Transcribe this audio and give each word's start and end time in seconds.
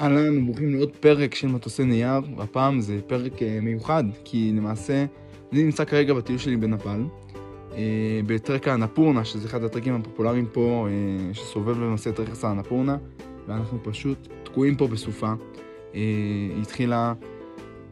אהלן, 0.00 0.46
ברוכים 0.46 0.74
לעוד 0.74 0.96
פרק 1.00 1.34
של 1.34 1.48
מטוסי 1.48 1.84
נייר, 1.84 2.20
והפעם 2.36 2.80
זה 2.80 3.00
פרק 3.06 3.42
אה, 3.42 3.58
מיוחד, 3.62 4.04
כי 4.24 4.52
למעשה 4.56 5.04
אני 5.52 5.64
נמצא 5.64 5.84
כרגע 5.84 6.14
בטיול 6.14 6.38
שלי 6.38 6.56
בנפאל, 6.56 7.00
אה, 7.74 8.20
בטרק 8.26 8.68
האנפורנה, 8.68 9.24
שזה 9.24 9.48
אחד 9.48 9.64
הטרקים 9.64 9.94
הפופולריים 9.94 10.46
פה, 10.52 10.88
אה, 10.90 11.34
שסובב 11.34 11.78
למעשה 11.80 12.10
את 12.10 12.20
רכס 12.20 12.44
האנפורנה, 12.44 12.96
ואנחנו 13.48 13.78
פשוט 13.82 14.28
תקועים 14.42 14.76
פה 14.76 14.88
בסופה. 14.88 15.32
היא 15.92 16.62
התחילה 16.62 17.12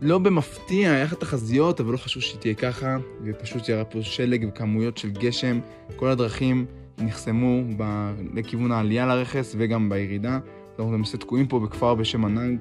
לא 0.00 0.18
במפתיע, 0.18 0.92
היה 0.92 1.04
לך 1.04 1.14
תחזיות, 1.14 1.80
אבל 1.80 1.92
לא 1.92 1.96
חשוב 1.96 2.22
שהיא 2.22 2.40
תהיה 2.40 2.54
ככה, 2.54 2.96
ופשוט 3.24 3.68
ירה 3.68 3.84
פה 3.84 4.02
שלג 4.02 4.46
וכמויות 4.48 4.98
של 4.98 5.10
גשם, 5.10 5.60
כל 5.96 6.08
הדרכים 6.08 6.66
נחסמו 6.98 7.62
ב... 7.76 8.12
לכיוון 8.34 8.72
העלייה 8.72 9.06
לרכס 9.06 9.54
וגם 9.58 9.88
בירידה. 9.88 10.38
אנחנו 10.78 10.92
למעשה 10.92 11.18
תקועים 11.18 11.46
פה 11.46 11.60
בכפר 11.60 11.94
בשם 11.94 12.24
ענן, 12.24 12.56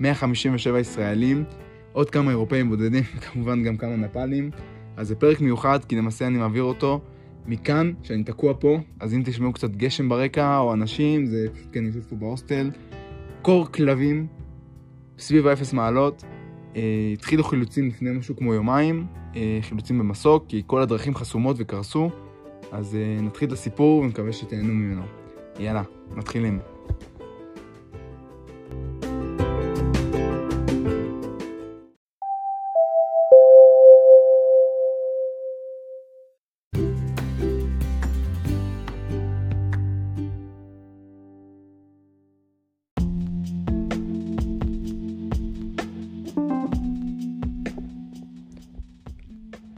157 0.00 0.80
ישראלים, 0.80 1.44
עוד 1.92 2.10
כמה 2.10 2.30
אירופאים 2.30 2.68
בודדים, 2.68 3.02
וכמובן 3.16 3.62
גם 3.62 3.76
כמה 3.76 3.96
נפאלים. 3.96 4.50
אז 4.96 5.08
זה 5.08 5.14
פרק 5.14 5.40
מיוחד, 5.40 5.84
כי 5.84 5.96
למעשה 5.96 6.26
אני 6.26 6.38
מעביר 6.38 6.62
אותו 6.62 7.00
מכאן, 7.46 7.92
שאני 8.02 8.24
תקוע 8.24 8.54
פה, 8.60 8.78
אז 9.00 9.14
אם 9.14 9.22
תשמעו 9.24 9.52
קצת 9.52 9.70
גשם 9.70 10.08
ברקע, 10.08 10.58
או 10.58 10.72
אנשים, 10.72 11.26
זה 11.26 11.46
פשוט 11.52 11.72
כי 11.72 11.78
אני 11.78 11.86
יושב 11.86 12.00
פה 12.00 12.16
בהוסטל. 12.16 12.70
קור 13.42 13.66
כלבים, 13.72 14.26
סביב 15.18 15.46
האפס 15.46 15.72
מעלות. 15.72 16.24
אה, 16.76 17.10
התחילו 17.12 17.44
חילוצים 17.44 17.88
לפני 17.88 18.10
משהו 18.10 18.36
כמו 18.36 18.54
יומיים, 18.54 19.06
אה, 19.36 19.58
חילוצים 19.62 19.98
במסוק, 19.98 20.44
כי 20.48 20.62
כל 20.66 20.82
הדרכים 20.82 21.14
חסומות 21.14 21.56
וקרסו. 21.58 22.10
אז 22.72 22.94
אה, 22.94 23.20
נתחיל 23.22 23.48
את 23.48 23.52
הסיפור 23.52 24.00
ונקווה 24.00 24.32
שתהנו 24.32 24.74
ממנו. 24.74 25.02
יאללה, 25.58 25.82
מתחילים. 26.16 26.58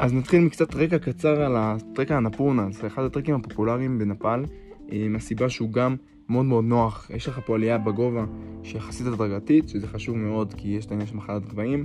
אז 0.03 0.14
נתחיל 0.14 0.41
מקצת 0.41 0.75
רקע 0.75 0.98
קצר 0.98 1.42
על 1.42 1.56
הטרק 1.56 2.11
האנפורנה, 2.11 2.70
זה 2.70 2.86
אחד 2.86 3.03
הטרקים 3.03 3.34
הפופולריים 3.34 3.98
בנפאל, 3.98 4.44
מהסיבה 4.92 5.48
שהוא 5.48 5.72
גם 5.72 5.97
מאוד 6.28 6.44
מאוד 6.44 6.64
נוח. 6.64 7.11
יש 7.14 7.28
לך 7.28 7.41
פה 7.47 7.55
עלייה 7.55 7.78
בגובה 7.78 8.25
שיחסית 8.62 9.06
הדרגתית, 9.06 9.69
שזה 9.69 9.86
חשוב 9.86 10.17
מאוד 10.17 10.55
כי 10.55 10.69
יש 10.69 10.86
את 10.86 10.91
העניין 10.91 11.09
של 11.09 11.17
מחלת 11.17 11.48
גבהים. 11.48 11.84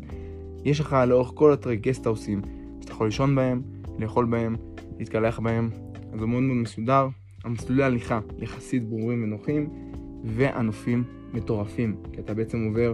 יש 0.65 0.79
לך 0.79 0.97
לאורך 1.07 1.31
כל 1.35 1.53
הטרק 1.53 1.79
גסטהאוסים 1.79 2.41
שאתה 2.81 2.91
יכול 2.91 3.07
לישון 3.07 3.35
בהם, 3.35 3.61
לאכול 3.99 4.25
בהם, 4.25 4.55
להתקלח 4.99 5.39
בהם, 5.39 5.69
אז 6.13 6.19
זה 6.19 6.25
מאוד 6.25 6.43
מאוד 6.43 6.57
מסודר. 6.57 7.07
המסלולי 7.43 7.83
הליכה 7.83 8.19
יחסית 8.39 8.89
ברורים 8.89 9.23
ונוחים, 9.23 9.69
והנופים 10.23 11.03
מטורפים, 11.33 11.95
כי 12.13 12.21
אתה 12.21 12.33
בעצם 12.33 12.65
עובר 12.65 12.93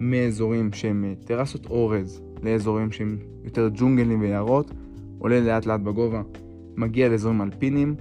מאזורים 0.00 0.72
שהם 0.72 1.04
אה, 1.04 1.14
טרסות 1.24 1.66
אורז 1.66 2.22
לאזורים 2.44 2.92
שהם 2.92 3.18
יותר 3.44 3.68
ג'ונגלים 3.74 4.20
ויערות, 4.20 4.70
עולה 5.18 5.40
לאט 5.40 5.66
לאט 5.66 5.80
בגובה, 5.80 6.22
מגיע 6.76 7.08
לאזורים 7.08 7.42
אלפינים, 7.42 7.94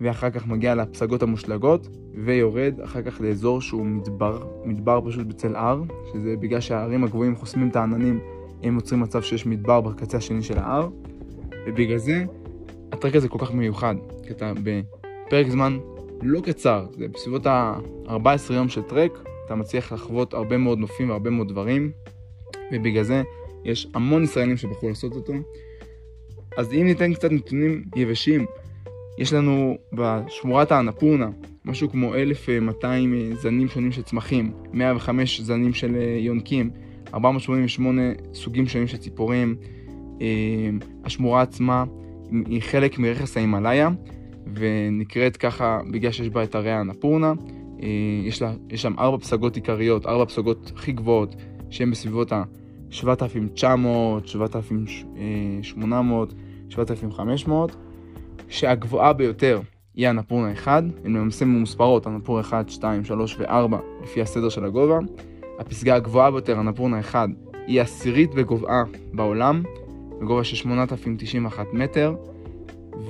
ואחר 0.00 0.30
כך 0.30 0.46
מגיע 0.46 0.74
לפסגות 0.74 1.22
המושלגות, 1.22 1.88
ויורד 2.24 2.80
אחר 2.84 3.02
כך 3.02 3.20
לאזור 3.20 3.60
שהוא 3.60 3.86
מדבר, 3.86 4.46
מדבר 4.64 5.00
פשוט 5.06 5.26
בצל 5.26 5.56
הר, 5.56 5.82
שזה 6.12 6.36
בגלל 6.36 6.60
שהערים 6.60 7.04
הגבוהים 7.04 7.36
חוסמים 7.36 7.68
את 7.68 7.76
העננים, 7.76 8.20
הם 8.62 8.74
יוצרים 8.74 9.00
מצב 9.00 9.22
שיש 9.22 9.46
מדבר 9.46 9.80
בקצה 9.80 10.16
השני 10.16 10.42
של 10.42 10.58
ההר, 10.58 10.88
ובגלל 11.66 11.98
זה 11.98 12.24
הטרק 12.92 13.14
הזה 13.14 13.28
כל 13.28 13.38
כך 13.38 13.52
מיוחד, 13.52 13.94
כי 14.26 14.32
אתה 14.32 14.52
בפרק 14.62 15.48
זמן 15.48 15.78
לא 16.22 16.40
קצר, 16.40 16.86
זה 16.98 17.08
בסביבות 17.08 17.46
ה-14 17.46 18.52
יום 18.52 18.68
של 18.68 18.82
טרק, 18.82 19.18
אתה 19.46 19.54
מצליח 19.54 19.92
לחוות 19.92 20.34
הרבה 20.34 20.56
מאוד 20.56 20.78
נופים 20.78 21.10
והרבה 21.10 21.30
מאוד 21.30 21.48
דברים, 21.48 21.90
ובגלל 22.72 23.02
זה 23.02 23.22
יש 23.64 23.86
המון 23.94 24.24
ישראלים 24.24 24.56
שבחרו 24.56 24.88
לעשות 24.88 25.12
אותו. 25.12 25.32
אז 26.56 26.72
אם 26.72 26.84
ניתן 26.84 27.14
קצת 27.14 27.32
נתונים 27.32 27.84
יבשים, 27.96 28.46
יש 29.18 29.32
לנו 29.32 29.78
בשמורת 29.92 30.72
האנפורנה 30.72 31.28
משהו 31.64 31.90
כמו 31.90 32.14
1,200 32.14 33.34
זנים 33.34 33.68
שונים 33.68 33.92
של 33.92 34.02
צמחים, 34.02 34.52
105 34.72 35.40
זנים 35.40 35.74
של 35.74 35.96
אה, 35.96 36.18
יונקים, 36.20 36.70
488 37.14 38.02
סוגים 38.34 38.66
שונים 38.66 38.86
של 38.86 38.96
ציפורים. 38.96 39.56
אה, 40.20 40.26
השמורה 41.04 41.42
עצמה 41.42 41.84
היא 42.46 42.62
חלק 42.62 42.98
מרכס 42.98 43.36
ההימאליה, 43.36 43.90
ונקראת 44.54 45.36
ככה 45.36 45.80
בגלל 45.90 46.12
שיש 46.12 46.28
בה 46.28 46.42
את 46.42 46.54
הרי 46.54 46.70
האנפורנה. 46.70 47.32
אה, 47.82 47.88
יש, 48.24 48.42
לה, 48.42 48.52
יש 48.70 48.82
שם 48.82 48.94
ארבע 48.98 49.18
פסגות 49.18 49.56
עיקריות, 49.56 50.06
ארבע 50.06 50.24
פסגות 50.24 50.72
הכי 50.76 50.92
גבוהות, 50.92 51.34
שהן 51.70 51.90
בסביבות 51.90 52.32
ה... 52.32 52.42
7,900, 52.90 54.28
7,800, 54.28 56.34
7,500, 56.68 57.76
שהגבוהה 58.48 59.12
ביותר 59.12 59.60
היא 59.94 60.08
הנפורנה 60.08 60.52
1, 60.52 60.84
הן 61.04 61.16
למעשה 61.16 61.44
ממוספרות, 61.44 62.06
הנפור 62.06 62.40
1, 62.40 62.70
2, 62.70 63.04
3 63.04 63.36
ו-4 63.38 63.76
לפי 64.02 64.22
הסדר 64.22 64.48
של 64.48 64.64
הגובה. 64.64 64.98
הפסגה 65.58 65.94
הגבוהה 65.94 66.30
ביותר, 66.30 66.58
הנפורנה 66.58 67.00
1, 67.00 67.28
היא 67.66 67.80
עשירית 67.80 68.34
בגובהה 68.34 68.84
בעולם, 69.12 69.62
בגובה 70.20 70.44
של 70.44 70.56
8,091 70.56 71.66
מטר, 71.72 72.14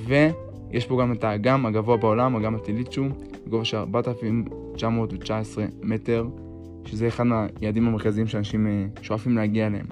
ויש 0.05 0.87
פה 0.87 1.01
גם 1.01 1.13
את 1.13 1.25
האגם 1.25 1.67
הגבוה 1.67 1.97
בעולם, 1.97 2.37
אגם 2.37 2.55
הטיליצ'ו, 2.55 3.05
בגובה 3.47 3.65
של 3.65 3.77
4,919 3.77 5.65
מטר. 5.83 6.27
שזה 6.91 7.09
אחד 7.09 7.25
מהיעדים 7.25 7.87
המרכזיים 7.87 8.27
שאנשים 8.27 8.67
אה, 8.67 8.87
שואפים 9.03 9.37
להגיע 9.37 9.67
אליהם. 9.67 9.87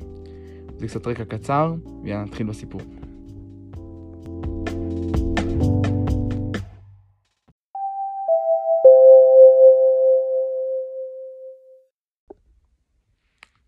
זה 0.79 0.89
קצת 0.89 1.07
רקע 1.07 1.25
קצר, 1.25 1.75
ויאללה 2.03 2.25
נתחיל 2.25 2.47
בסיפור. 2.47 2.81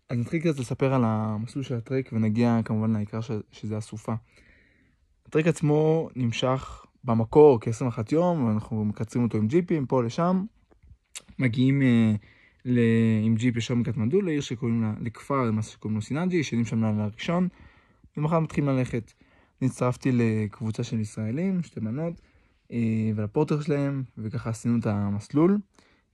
אז 0.09 0.17
נתחיל 0.17 0.39
קצת 0.39 0.59
לספר 0.59 0.93
על 0.93 1.01
המסלול 1.05 1.63
של 1.63 1.75
הטרק 1.75 2.09
ונגיע 2.13 2.59
כמובן 2.65 2.91
לעיקר 2.91 3.19
שזה 3.51 3.77
הסופה. 3.77 4.13
הטרק 5.25 5.47
עצמו 5.47 6.09
נמשך 6.15 6.85
במקור 7.03 7.59
כ-21 7.61 7.99
יום, 8.11 8.43
ואנחנו 8.43 8.85
מקצרים 8.85 9.23
אותו 9.23 9.37
עם 9.37 9.47
ג'יפים 9.47 9.85
פה 9.85 10.03
לשם. 10.03 10.45
מגיעים 11.39 11.81
אה, 11.81 12.15
עם 13.23 13.35
ג'יפ 13.35 13.57
ישר 13.57 13.75
מקטמנדו 13.75 14.21
לעיר 14.21 14.41
שקוראים 14.41 14.81
לה, 14.81 14.93
לכפר 15.01 15.43
למעשה 15.43 15.71
שקוראים 15.71 15.95
לו 15.95 16.01
סיננג'י, 16.01 16.37
ישנים 16.37 16.65
שם 16.65 16.83
לילה 16.83 17.03
הראשון, 17.03 17.47
ומחר 18.17 18.39
מתחילים 18.39 18.69
ללכת. 18.69 19.13
הצטרפתי 19.61 20.11
לקבוצה 20.11 20.83
של 20.83 20.99
ישראלים, 20.99 21.63
שתי 21.63 21.79
בנות, 21.79 22.13
אה, 22.71 22.77
ולפורטר 23.15 23.61
שלהם, 23.61 24.03
וככה 24.17 24.49
עשינו 24.49 24.79
את 24.79 24.85
המסלול. 24.85 25.57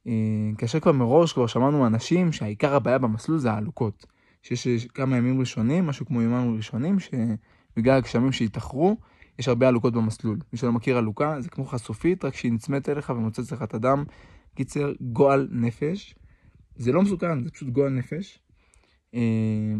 אה, 0.07 0.11
כאשר 0.57 0.79
כבר 0.79 0.91
מראש 0.91 1.33
כבר 1.33 1.47
שמענו 1.47 1.79
מאנשים 1.79 2.31
שהעיקר 2.31 2.75
הבעיה 2.75 2.97
במסלול 2.97 3.37
זה 3.37 3.51
העלוקות. 3.51 4.05
שיש 4.43 4.85
כמה 4.85 5.17
ימים 5.17 5.39
ראשונים, 5.39 5.87
משהו 5.87 6.05
כמו 6.05 6.21
יומיים 6.21 6.55
ראשונים, 6.55 6.97
שבגלל 6.99 7.97
הגשמים 7.97 8.31
שהתאחרו, 8.31 8.97
יש 9.39 9.47
הרבה 9.47 9.67
עלוקות 9.67 9.93
במסלול. 9.93 10.37
מי 10.53 10.59
שלא 10.59 10.71
מכיר 10.71 10.97
עלוקה, 10.97 11.41
זה 11.41 11.49
כמו 11.49 11.65
חשופית, 11.65 12.25
רק 12.25 12.35
שהיא 12.35 12.51
נצמאת 12.51 12.89
אליך 12.89 13.09
ומוצאת 13.09 13.51
לך 13.51 13.63
את 13.63 13.73
הדם. 13.73 14.03
קיצר, 14.55 14.93
גועל 15.01 15.47
נפש. 15.51 16.15
זה 16.77 16.91
לא 16.91 17.01
מסוכן, 17.01 17.43
זה 17.43 17.51
פשוט 17.51 17.69
גועל 17.69 17.89
נפש. 17.89 18.39
אה, 19.15 19.19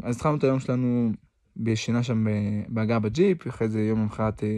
אז 0.04 0.16
התחלנו 0.16 0.38
את 0.38 0.44
היום 0.44 0.60
שלנו 0.60 1.12
בשינה 1.58 2.04
שם 2.04 2.26
בהגעה 2.68 3.00
בג'יפ, 3.00 3.48
אחרי 3.48 3.70
זה 3.70 3.82
יום 3.82 4.00
למחרת 4.00 4.44
אה, 4.44 4.58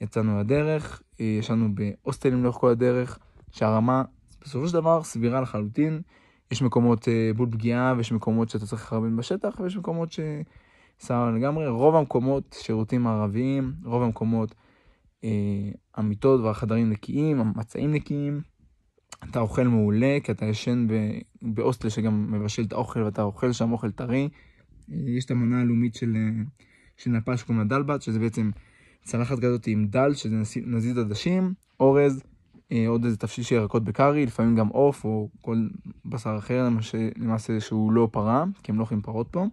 יצאנו 0.00 0.40
לדרך, 0.40 1.02
אה, 1.20 1.26
ישנו 1.38 1.68
בהוסטלים 1.74 2.42
לאורך 2.42 2.56
כל 2.56 2.70
הדרך, 2.70 3.18
שהרמה 3.50 4.02
בסופו 4.42 4.68
של 4.68 4.74
דבר 4.74 5.02
סבירה 5.02 5.40
לחלוטין. 5.40 6.00
יש 6.50 6.62
מקומות 6.62 7.08
בול 7.36 7.48
פגיעה 7.50 7.94
ויש 7.96 8.12
מקומות 8.12 8.48
שאתה 8.48 8.66
צריך 8.66 8.82
לחרבן 8.82 9.16
בשטח 9.16 9.60
ויש 9.60 9.76
מקומות 9.76 10.08
שסבבה 10.12 11.30
לגמרי. 11.30 11.68
רוב 11.68 11.96
המקומות 11.96 12.56
שירותים 12.60 13.02
מערביים, 13.02 13.72
רוב 13.84 14.02
המקומות 14.02 14.54
המיטות 15.94 16.40
והחדרים 16.40 16.90
נקיים, 16.90 17.40
המצעים 17.40 17.92
נקיים. 17.92 18.40
אתה 19.30 19.40
אוכל 19.40 19.68
מעולה, 19.68 20.18
כי 20.24 20.32
אתה 20.32 20.46
ישן 20.46 20.86
בהוסטל 21.42 21.88
שגם 21.88 22.32
מבשל 22.32 22.62
את 22.62 22.72
האוכל 22.72 23.02
ואתה 23.02 23.22
אוכל 23.22 23.52
שם 23.52 23.72
אוכל 23.72 23.90
טרי. 23.90 24.28
יש 24.88 25.24
את 25.24 25.30
המנה 25.30 25.60
הלאומית 25.60 25.94
של, 25.94 26.16
של 26.96 27.10
נפאל 27.10 27.36
שקוראים 27.36 27.58
לה 27.58 27.64
דלבת, 27.64 28.02
שזה 28.02 28.18
בעצם 28.18 28.50
צלחת 29.04 29.38
כזאת 29.38 29.66
עם 29.66 29.86
דל, 29.86 30.14
שזה 30.14 30.36
נזיד 30.66 30.98
עדשים, 30.98 31.54
אורז, 31.80 32.22
אה, 32.72 32.88
עוד 32.88 33.04
איזה 33.04 33.16
תפשיל 33.16 33.44
של 33.44 33.54
ירקות 33.54 33.84
בקארי, 33.84 34.26
לפעמים 34.26 34.56
גם 34.56 34.68
עוף 34.68 35.04
או 35.04 35.28
כל 35.40 35.68
בשר 36.04 36.38
אחר, 36.38 36.68
למעשה 37.16 37.60
שהוא 37.60 37.92
לא 37.92 38.08
פרה, 38.12 38.44
כי 38.62 38.72
הם 38.72 38.78
לא 38.78 38.82
אוכלים 38.82 39.02
פרות 39.02 39.28
פה. 39.30 39.46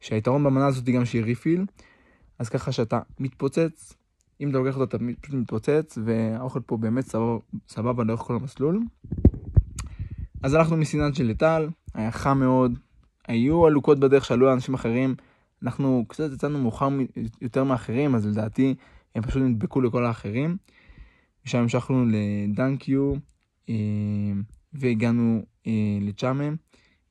שהיתרון 0.00 0.44
במנה 0.44 0.66
הזאת 0.66 0.86
היא 0.86 0.94
גם 0.94 1.04
שהיא 1.04 1.22
ריפיל, 1.22 1.64
אז 2.38 2.48
ככה 2.48 2.72
שאתה 2.72 3.00
מתפוצץ, 3.18 3.94
אם 4.40 4.50
אתה 4.50 4.58
לוקח 4.58 4.76
אותו 4.76 4.96
אתה 4.96 5.04
פשוט 5.20 5.34
מתפוצץ, 5.34 5.98
והאוכל 6.04 6.60
פה 6.66 6.76
באמת 6.76 7.04
סבבה, 7.04 7.38
סבבה 7.68 8.04
לאורך 8.04 8.20
כל 8.20 8.36
המסלול. 8.36 8.80
אז 10.42 10.54
הלכנו 10.54 10.76
מסינן 10.76 11.14
של 11.14 11.24
לטל, 11.24 11.68
היה 11.94 12.10
חם 12.10 12.38
מאוד, 12.38 12.78
היו 13.28 13.66
עלוקות 13.66 13.98
בדרך 13.98 14.24
שעלו 14.24 14.46
לאנשים 14.46 14.74
אחרים, 14.74 15.14
אנחנו 15.62 16.04
קצת 16.08 16.30
יצאנו 16.32 16.58
מאוחר 16.58 16.88
יותר 17.40 17.64
מאחרים, 17.64 18.14
אז 18.14 18.26
לדעתי 18.26 18.74
הם 19.14 19.22
פשוט 19.22 19.42
נדבקו 19.42 19.80
לכל 19.80 20.04
האחרים. 20.04 20.56
משם 21.46 21.58
המשכנו 21.58 22.04
לדנקיו, 22.06 23.14
אה, 23.68 23.74
והגענו 24.72 25.42
אה, 25.66 25.98
לצ'אמה. 26.00 26.48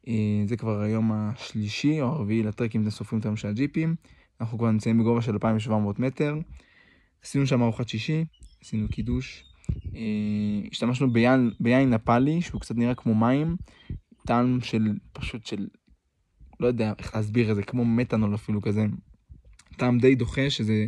אה, 0.08 0.44
זה 0.46 0.58
כבר 0.58 0.82
היום 0.82 1.12
השלישי 1.12 2.02
או 2.02 2.08
הרביעי 2.08 2.44
לטרק 2.44 2.76
אם 2.76 2.82
אתם 2.82 2.90
סופרים 2.90 3.20
את 3.20 3.26
היום 3.26 3.36
של 3.36 3.48
הג'יפים. 3.48 3.96
אנחנו 4.42 4.58
כבר 4.58 4.72
נמצאים 4.72 5.00
בגובה 5.00 5.22
של 5.22 5.32
2,700 5.32 6.00
מטר. 6.00 6.36
עשינו 7.24 7.48
שם 7.48 7.64
ארוחת 7.64 7.90
שישי, 7.90 8.26
עשינו 8.62 8.88
קידוש. 8.90 9.44
השתמשנו 10.72 11.14
ביין, 11.14 11.52
ביין 11.60 11.90
נפאלי, 11.90 12.42
שהוא 12.42 12.62
קצת 12.62 12.76
נראה 12.76 12.96
כמו 12.96 13.16
מים. 13.16 13.56
טעם 14.28 14.60
של, 14.62 14.98
פשוט 15.14 15.46
של, 15.46 15.68
לא 16.60 16.68
יודע 16.68 16.94
איך 16.98 17.16
להסביר 17.16 17.52
את 17.52 17.56
זה, 17.56 17.64
כמו 17.64 17.86
מתנול 17.86 18.36
אפילו 18.36 18.62
כזה. 18.62 18.86
טעם 19.78 20.00
די 20.00 20.16
דוחה, 20.16 20.50
שזה 20.50 20.86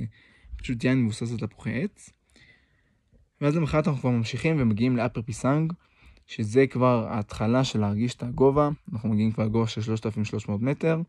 פשוט 0.57 0.83
יין 0.83 1.03
מבוסס 1.03 1.31
על 1.31 1.37
תפוחי 1.37 1.83
עץ. 1.83 2.09
ואז 3.41 3.55
למחרת 3.55 3.87
אנחנו 3.87 4.01
כבר 4.01 4.09
ממשיכים 4.09 4.55
ומגיעים 4.59 4.97
לאפר 4.97 5.21
פיסנג, 5.21 5.73
שזה 6.27 6.67
כבר 6.67 7.07
ההתחלה 7.09 7.63
של 7.63 7.79
להרגיש 7.79 8.15
את 8.15 8.23
הגובה, 8.23 8.69
אנחנו 8.93 9.09
מגיעים 9.09 9.31
כבר 9.31 9.45
לגובה 9.45 9.67
של 9.67 9.81
3,300 9.81 10.61
מטר. 10.61 11.01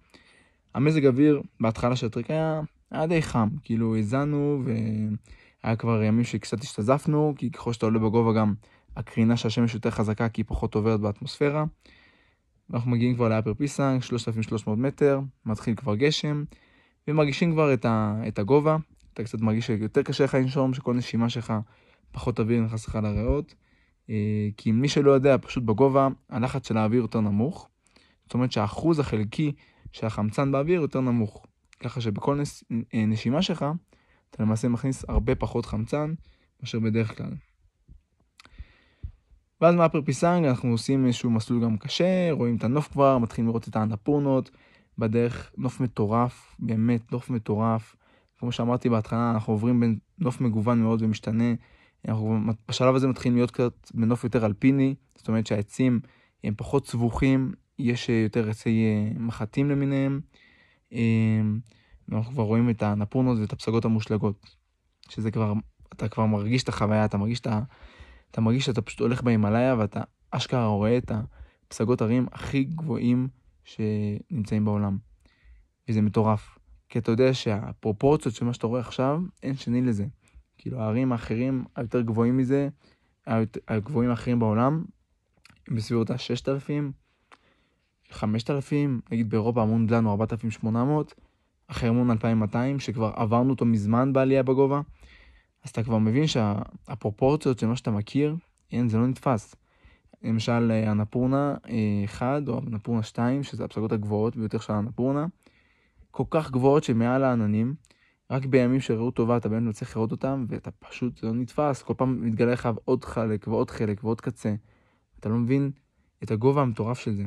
המזג 0.74 1.06
אוויר 1.06 1.42
בהתחלה 1.60 1.96
של 1.96 2.06
הטריק 2.06 2.30
היה, 2.30 2.60
היה 2.90 3.06
די 3.06 3.22
חם, 3.22 3.48
כאילו 3.62 3.96
האזנו 3.96 4.62
והיה 4.64 5.76
כבר 5.76 6.02
ימים 6.02 6.24
שקצת 6.24 6.62
השתזפנו, 6.62 7.34
כי 7.36 7.50
ככל 7.50 7.72
שאתה 7.72 7.86
עולה 7.86 7.98
בגובה 7.98 8.32
גם 8.32 8.54
הקרינה 8.96 9.36
של 9.36 9.48
השמש 9.48 9.74
יותר 9.74 9.90
חזקה 9.90 10.28
כי 10.28 10.40
היא 10.40 10.46
פחות 10.48 10.74
עוברת 10.74 11.00
באטמוספירה. 11.00 11.64
ואנחנו 12.70 12.90
מגיעים 12.90 13.14
כבר 13.14 13.28
לאפר 13.28 13.54
פיסנג, 13.54 14.02
3,300 14.02 14.78
מטר, 14.78 15.20
מתחיל 15.46 15.74
כבר 15.74 15.94
גשם, 15.94 16.44
ומרגישים 17.08 17.52
כבר 17.52 17.74
את, 17.74 17.84
ה, 17.84 18.22
את 18.28 18.38
הגובה, 18.38 18.76
אתה 19.12 19.24
קצת 19.24 19.40
מרגיש 19.40 19.66
שיותר 19.66 20.02
קשה 20.02 20.24
לך 20.24 20.34
לנשום, 20.34 20.74
שכל 20.74 20.94
נשימה 20.94 21.28
שלך 21.28 21.52
פחות 22.12 22.40
אוויר 22.40 22.60
נכנס 22.60 22.88
לך 22.88 22.98
לריאות. 23.02 23.54
אה, 24.10 24.48
כי 24.56 24.72
מי 24.72 24.88
שלא 24.88 25.10
יודע, 25.10 25.36
פשוט 25.38 25.64
בגובה 25.64 26.08
הלחץ 26.28 26.68
של 26.68 26.76
האוויר 26.76 27.02
יותר 27.02 27.20
נמוך. 27.20 27.68
זאת 28.24 28.34
אומרת 28.34 28.52
שהאחוז 28.52 28.98
החלקי 28.98 29.52
של 29.92 30.06
החמצן 30.06 30.52
באוויר 30.52 30.80
יותר 30.80 31.00
נמוך. 31.00 31.46
ככה 31.80 32.00
שבכל 32.00 32.34
נש... 32.34 32.64
אה, 32.94 33.06
נשימה 33.06 33.42
שלך, 33.42 33.64
אתה 34.30 34.42
למעשה 34.42 34.68
מכניס 34.68 35.04
הרבה 35.08 35.34
פחות 35.34 35.66
חמצן 35.66 36.14
מאשר 36.60 36.78
בדרך 36.78 37.16
כלל. 37.16 37.30
ואז 39.60 39.74
מאפר 39.74 40.02
פיסנג 40.02 40.44
אנחנו 40.44 40.70
עושים 40.70 41.06
איזשהו 41.06 41.30
מסלול 41.30 41.64
גם 41.64 41.76
קשה, 41.76 42.32
רואים 42.32 42.56
את 42.56 42.64
הנוף 42.64 42.88
כבר, 42.88 43.18
מתחילים 43.18 43.48
לראות 43.48 43.68
את 43.68 43.76
האנפורנות, 43.76 44.50
בדרך 44.98 45.52
נוף 45.56 45.80
מטורף, 45.80 46.56
באמת 46.58 47.12
נוף 47.12 47.30
מטורף. 47.30 47.96
כמו 48.38 48.52
שאמרתי 48.52 48.88
בהתחלה, 48.88 49.30
אנחנו 49.30 49.52
עוברים 49.52 49.80
בין 49.80 49.98
נוף 50.18 50.40
מגוון 50.40 50.82
מאוד 50.82 51.02
ומשתנה. 51.02 51.54
אנחנו 52.08 52.40
בשלב 52.68 52.94
הזה 52.94 53.08
מתחילים 53.08 53.36
להיות 53.36 53.50
קצת 53.50 53.72
בנוף 53.94 54.24
יותר 54.24 54.46
אלפיני, 54.46 54.94
זאת 55.16 55.28
אומרת 55.28 55.46
שהעצים 55.46 56.00
הם 56.44 56.54
פחות 56.56 56.86
סבוכים, 56.86 57.52
יש 57.78 58.08
יותר 58.08 58.50
עצי 58.50 58.84
אה, 58.84 59.18
מחטים 59.18 59.70
למיניהם, 59.70 60.20
ואנחנו 62.08 62.32
כבר 62.32 62.42
רואים 62.42 62.70
את 62.70 62.82
הנפורנות 62.82 63.38
ואת 63.38 63.52
הפסגות 63.52 63.84
המושלגות, 63.84 64.56
שזה 65.08 65.30
כבר, 65.30 65.52
אתה 65.92 66.08
כבר 66.08 66.26
מרגיש 66.26 66.62
את 66.62 66.68
החוויה, 66.68 67.04
אתה 67.04 67.18
מרגיש, 67.18 67.40
את 67.40 67.46
ה, 67.46 67.60
אתה 68.30 68.40
מרגיש 68.40 68.66
שאתה 68.66 68.82
פשוט 68.82 69.00
הולך 69.00 69.22
בהימאליה 69.22 69.74
ואתה 69.78 70.00
אשכרה 70.30 70.66
רואה 70.66 70.98
את 70.98 71.12
הפסגות 71.66 72.00
הרים 72.00 72.26
הכי 72.32 72.64
גבוהים 72.64 73.28
שנמצאים 73.64 74.64
בעולם. 74.64 74.98
וזה 75.88 76.02
מטורף. 76.02 76.58
כי 76.88 76.98
אתה 76.98 77.10
יודע 77.10 77.34
שהפרופורציות 77.34 78.34
של 78.34 78.44
מה 78.44 78.52
שאתה 78.52 78.66
רואה 78.66 78.80
עכשיו, 78.80 79.20
אין 79.42 79.56
שני 79.56 79.82
לזה. 79.82 80.06
כאילו 80.58 80.80
הערים 80.80 81.12
האחרים 81.12 81.64
היותר 81.76 82.00
גבוהים 82.00 82.36
מזה, 82.36 82.68
הגבוהים 83.68 84.10
האחרים 84.10 84.38
בעולם, 84.38 84.84
בסביבות 85.74 86.10
ה-6,000, 86.10 86.92
5,000, 88.10 89.00
נגיד 89.10 89.30
באירופה 89.30 89.62
המון 89.62 89.86
דלנו 89.86 90.10
4,800, 90.10 91.14
החרמון 91.68 92.10
2,200, 92.10 92.80
שכבר 92.80 93.12
עברנו 93.14 93.50
אותו 93.50 93.64
מזמן 93.64 94.12
בעלייה 94.12 94.42
בגובה, 94.42 94.80
אז 95.64 95.70
אתה 95.70 95.82
כבר 95.82 95.98
מבין 95.98 96.26
שהפרופורציות 96.26 97.58
של 97.58 97.66
מה 97.66 97.76
שאתה 97.76 97.90
מכיר, 97.90 98.36
אין, 98.72 98.88
זה 98.88 98.98
לא 98.98 99.06
נתפס. 99.06 99.54
למשל 100.22 100.70
הנפורנה 100.86 101.54
1 102.04 102.48
או 102.48 102.60
הנפורנה 102.66 103.02
2, 103.02 103.42
שזה 103.42 103.64
הפסגות 103.64 103.92
הגבוהות 103.92 104.36
ביותר 104.36 104.58
של 104.58 104.72
הנפורנה, 104.72 105.26
כל 106.10 106.24
כך 106.30 106.50
גבוהות 106.50 106.84
שמעל 106.84 107.24
העננים, 107.24 107.74
רק 108.30 108.46
בימים 108.46 108.80
של 108.80 108.94
ראות 108.94 109.14
טובה 109.14 109.36
אתה 109.36 109.48
באמת 109.48 109.68
מצליח 109.68 109.96
לראות 109.96 110.10
אותם, 110.10 110.44
ואתה 110.48 110.70
פשוט 110.70 111.22
לא 111.22 111.32
נתפס, 111.32 111.82
כל 111.82 111.94
פעם 111.96 112.26
מתגלה 112.26 112.52
לך 112.52 112.68
עוד 112.84 113.04
חלק 113.04 113.48
ועוד 113.48 113.70
חלק 113.70 114.04
ועוד 114.04 114.20
קצה. 114.20 114.54
אתה 115.20 115.28
לא 115.28 115.36
מבין 115.36 115.70
את 116.22 116.30
הגובה 116.30 116.62
המטורף 116.62 116.98
של 116.98 117.14
זה. 117.14 117.24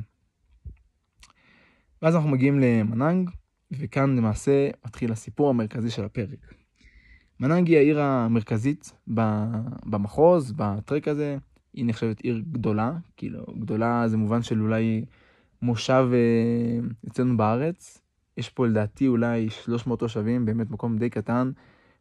ואז 2.04 2.16
אנחנו 2.16 2.30
מגיעים 2.30 2.60
למננג, 2.60 3.30
וכאן 3.72 4.16
למעשה 4.16 4.70
מתחיל 4.86 5.12
הסיפור 5.12 5.50
המרכזי 5.50 5.90
של 5.90 6.04
הפרק. 6.06 6.54
מננג 7.40 7.68
היא 7.68 7.78
העיר 7.78 8.02
המרכזית 8.02 8.94
במחוז, 9.86 10.52
בטרק 10.52 11.08
הזה. 11.08 11.38
היא 11.74 11.86
נחשבת 11.86 12.20
עיר 12.20 12.42
גדולה, 12.52 12.94
כאילו 13.18 13.46
גדולה 13.60 14.08
זה 14.08 14.18
מובן 14.18 14.42
של 14.42 14.62
אולי 14.62 15.06
מושב 15.62 16.08
אה, 16.14 16.88
אצלנו 17.08 17.38
בארץ, 17.38 18.02
יש 18.38 18.50
פה 18.50 18.68
לדעתי 18.68 19.08
אולי 19.08 19.50
300 19.50 20.00
תושבים, 20.00 20.46
באמת 20.46 20.70
מקום 20.70 20.98
די 20.98 21.10
קטן, 21.10 21.52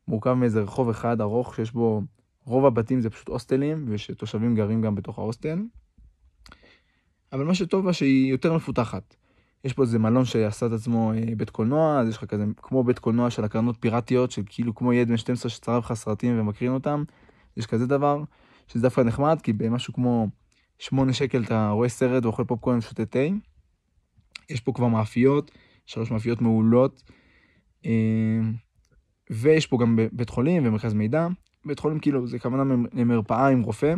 מורכב 0.08 0.32
מאיזה 0.32 0.62
רחוב 0.62 0.88
אחד 0.88 1.20
ארוך 1.20 1.54
שיש 1.54 1.72
בו, 1.72 2.02
רוב 2.44 2.66
הבתים 2.66 3.00
זה 3.00 3.10
פשוט 3.10 3.28
הוסטלים, 3.28 3.84
ושתושבים 3.88 4.54
גרים 4.54 4.82
גם 4.82 4.94
בתוך 4.94 5.18
ההוסטל. 5.18 5.58
אבל 7.32 7.44
מה 7.44 7.54
שטוב 7.54 7.84
בה 7.84 7.92
שהיא 7.92 8.30
יותר 8.30 8.56
מפותחת. 8.56 9.16
יש 9.64 9.72
פה 9.72 9.82
איזה 9.82 9.98
מלון 9.98 10.24
שעשה 10.24 10.66
את 10.66 10.72
עצמו 10.72 11.12
אה, 11.12 11.34
בית 11.36 11.50
קולנוע, 11.50 12.00
אז 12.00 12.08
יש 12.08 12.16
לך 12.16 12.24
כזה 12.24 12.44
כמו 12.56 12.84
בית 12.84 12.98
קולנוע 12.98 13.30
של 13.30 13.44
הקרנות 13.44 13.76
פיראטיות, 13.80 14.30
של 14.30 14.42
כאילו 14.46 14.74
כמו 14.74 14.92
ילד 14.92 15.08
בן 15.08 15.16
12 15.16 15.50
שצרב 15.50 15.82
לך 15.84 15.92
סרטים 15.92 16.40
ומקרין 16.40 16.72
אותם, 16.72 17.04
יש 17.56 17.66
כזה 17.66 17.86
דבר, 17.86 18.22
שזה 18.68 18.82
דווקא 18.82 19.00
נחמד, 19.00 19.38
כי 19.42 19.52
במשהו 19.52 19.94
כמו 19.94 20.28
8 20.78 21.12
שקל 21.12 21.42
אתה 21.42 21.70
רואה 21.70 21.88
סרט 21.88 22.24
ואוכל 22.24 22.44
פופקורן 22.44 22.78
ושותה 22.78 23.06
תה. 23.06 23.18
יש 24.50 24.60
פה 24.60 24.72
כבר 24.72 24.86
מאפיות, 24.86 25.50
שלוש 25.86 26.10
מאפיות 26.10 26.40
מעולות. 26.40 27.02
אה, 27.86 28.40
ויש 29.30 29.66
פה 29.66 29.78
גם 29.80 29.98
בית 30.12 30.30
חולים 30.30 30.66
ומרכז 30.66 30.94
מידע. 30.94 31.28
בית 31.64 31.78
חולים 31.78 31.98
כאילו 31.98 32.26
זה 32.26 32.38
כוונה 32.38 32.74
למרפאה 32.92 33.48
עם 33.48 33.62
רופא, 33.62 33.94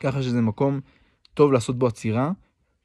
ככה 0.00 0.22
שזה 0.22 0.40
מקום 0.40 0.80
טוב 1.34 1.52
לעשות 1.52 1.78
בו 1.78 1.86
עצירה, 1.86 2.32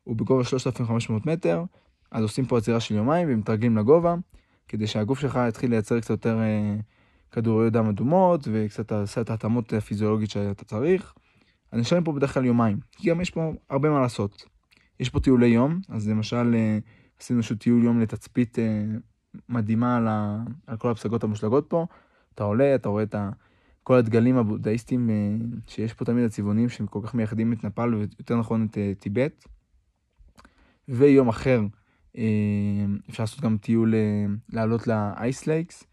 הוא 0.03 0.15
בגובה 0.15 0.43
3,500 0.43 1.25
מטר, 1.25 1.63
אז 2.11 2.23
עושים 2.23 2.45
פה 2.45 2.57
עצירה 2.57 2.79
של 2.79 2.95
יומיים 2.95 3.27
ומתרגלים 3.31 3.77
לגובה, 3.77 4.15
כדי 4.67 4.87
שהגוף 4.87 5.19
שלך 5.19 5.39
יתחיל 5.47 5.69
לייצר 5.69 5.99
קצת 5.99 6.09
יותר 6.09 6.39
אה, 6.39 6.75
כדוריות 7.31 7.73
דם 7.73 7.87
אדומות, 7.87 8.47
וקצת 8.51 8.91
עושה 8.91 9.21
את 9.21 9.29
ההתאמות 9.29 9.73
הפיזיולוגית 9.73 10.29
שאתה 10.29 10.65
צריך. 10.65 11.13
אז 11.71 11.79
נשארים 11.79 12.03
פה 12.03 12.11
בדרך 12.11 12.33
כלל 12.33 12.45
יומיים, 12.45 12.79
כי 12.91 13.09
גם 13.09 13.21
יש 13.21 13.29
פה 13.29 13.53
הרבה 13.69 13.89
מה 13.89 13.99
לעשות. 13.99 14.45
יש 14.99 15.09
פה 15.09 15.19
טיולי 15.19 15.47
יום, 15.47 15.79
אז 15.89 16.09
למשל 16.09 16.55
אה, 16.55 16.77
עשינו 17.19 17.39
איזשהו 17.39 17.55
טיול 17.55 17.83
יום 17.83 17.99
לתצפית 17.99 18.59
אה, 18.59 18.83
מדהימה 19.49 19.97
על, 19.97 20.07
ה, 20.07 20.43
על 20.67 20.77
כל 20.77 20.91
הפסגות 20.91 21.23
המושלגות 21.23 21.65
פה. 21.69 21.85
אתה 22.35 22.43
עולה, 22.43 22.75
אתה 22.75 22.89
רואה 22.89 23.03
את 23.03 23.15
ה, 23.15 23.29
כל 23.83 23.95
הדגלים 23.95 24.37
הבודהיסטיים 24.37 25.09
אה, 25.09 25.15
שיש 25.67 25.93
פה 25.93 26.05
תמיד 26.05 26.25
הצבעונים 26.25 26.69
שהם 26.69 26.87
כל 26.87 26.99
כך 27.03 27.13
מייחדים 27.13 27.53
את 27.53 27.63
נפאל 27.63 27.95
ויותר 27.95 28.35
נכון 28.37 28.67
את 28.71 28.77
אה, 28.77 28.91
טיבט. 28.99 29.45
ויום 30.87 31.27
אחר 31.27 31.59
אה, 31.59 31.65
אפשר 33.09 33.23
לעשות 33.23 33.41
גם 33.41 33.57
טיול 33.57 33.95
אה, 33.95 34.25
לעלות 34.49 34.87
ל 34.87 35.02
Ice 35.02 35.47
Lakes. 35.47 35.83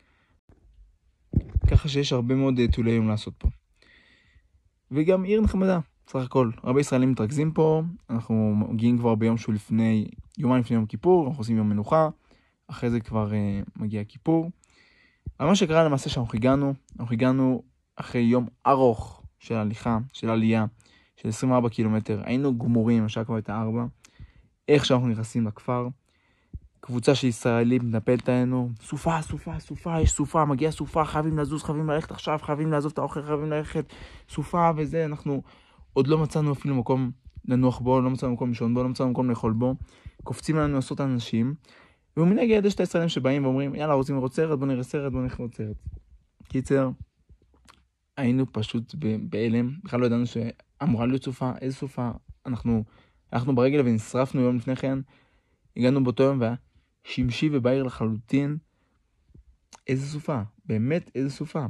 ככה 1.70 1.88
שיש 1.88 2.12
הרבה 2.12 2.34
מאוד 2.34 2.58
אה, 2.58 2.68
טיולי 2.68 2.90
יום 2.90 3.08
לעשות 3.08 3.34
פה. 3.38 3.48
וגם 4.90 5.22
עיר 5.24 5.40
נחמדה. 5.40 5.80
סך 6.08 6.24
הכל, 6.24 6.50
הרבה 6.62 6.80
ישראלים 6.80 7.10
מתרכזים 7.10 7.52
פה, 7.52 7.82
אנחנו 8.10 8.54
מגיעים 8.54 8.98
כבר 8.98 9.14
ביום 9.14 9.36
שהוא 9.36 9.54
לפני, 9.54 10.08
יומיים 10.38 10.60
לפני 10.60 10.76
יום 10.76 10.86
כיפור, 10.86 11.26
אנחנו 11.26 11.40
עושים 11.40 11.56
יום 11.56 11.68
מנוחה, 11.68 12.08
אחרי 12.66 12.90
זה 12.90 13.00
כבר 13.00 13.30
uh, 13.30 13.70
מגיע 13.76 14.04
כיפור. 14.04 14.50
אבל 15.40 15.48
מה 15.48 15.56
שקרה 15.56 15.84
למעשה 15.84 16.10
שאנחנו 16.10 16.38
הגענו, 16.38 16.74
אנחנו 17.00 17.14
הגענו 17.14 17.62
אחרי 17.96 18.20
יום 18.20 18.46
ארוך 18.66 19.22
של 19.38 19.54
הליכה, 19.54 19.98
של 20.12 20.30
עלייה, 20.30 20.66
של 21.16 21.28
24 21.28 21.68
קילומטר. 21.68 22.20
היינו 22.24 22.58
גמורים, 22.58 23.04
השעה 23.04 23.24
כבר 23.24 23.34
הייתה 23.34 23.62
4. 23.62 23.84
איך 24.68 24.84
שאנחנו 24.84 25.08
נכנסים 25.08 25.46
לכפר, 25.46 25.88
קבוצה 26.84 27.14
של 27.14 27.26
ישראלים 27.26 27.88
מתנפלת 27.88 28.28
עלינו, 28.28 28.70
סופה, 28.80 29.22
סופה, 29.22 29.58
סופה, 29.58 30.00
יש 30.00 30.10
סופה, 30.10 30.44
מגיעה 30.44 30.72
סופה, 30.72 31.04
חייבים 31.04 31.38
לזוז, 31.38 31.62
חייבים 31.62 31.90
ללכת 31.90 32.10
עכשיו, 32.10 32.38
חייבים 32.42 32.72
לעזוב 32.72 32.92
את 32.92 32.98
האוכל, 32.98 33.22
חייבים 33.22 33.50
ללכת, 33.50 33.92
סופה 34.28 34.70
וזה, 34.76 35.04
אנחנו 35.04 35.42
עוד 35.92 36.06
לא 36.06 36.18
מצאנו 36.18 36.52
אפילו 36.52 36.74
מקום 36.74 37.10
לנוח 37.44 37.78
בו, 37.78 38.00
לא 38.00 38.10
מצאנו 38.10 38.32
מקום 38.32 38.48
לישון 38.48 38.74
בו, 38.74 38.82
לא 38.82 38.88
מצאנו 38.88 39.10
מקום 39.10 39.30
לאכול 39.30 39.52
בו, 39.52 39.74
קופצים 40.24 40.56
לנו 40.56 40.78
עשרות 40.78 41.00
אנשים, 41.00 41.54
ומנגד 42.16 42.64
יש 42.64 42.74
את 42.74 42.80
הישראלים 42.80 43.08
שבאים 43.08 43.44
ואומרים, 43.44 43.74
יאללה, 43.74 43.94
רוצים 43.94 44.16
לראות 44.16 44.34
סרט, 44.34 44.58
בוא 44.58 44.66
נראה 44.66 44.82
סרט, 44.82 45.12
בוא 45.12 45.20
נראה 45.20 45.36
סרט. 45.56 45.76
קיצר, 46.48 46.90
היינו 48.16 48.52
פשוט 48.52 48.94
בהלם, 49.28 49.70
בכלל 49.84 50.00
לא 50.00 50.06
ידענו 50.06 50.24
שאמורה 50.26 51.06
להיות 51.06 51.24
סופה, 51.24 51.52
איזה 51.60 51.76
סופה, 51.76 52.10
אנחנו 52.46 52.84
הלכנו 53.32 53.54
ברגל 53.54 53.80
ונשרפנו 53.80 54.40
יום 54.40 54.56
לפני 54.56 54.76
כן, 54.76 54.98
הגענו 55.76 56.04
באותו 56.04 56.22
יום 56.22 56.40
והיה 56.40 56.54
שמשי 57.04 57.48
ובהיר 57.52 57.82
לחלוטין. 57.82 58.56
איזה 59.86 60.06
סופה, 60.06 60.42
באמת 60.66 61.10
איזה 61.14 61.30
סופה. 61.30 61.66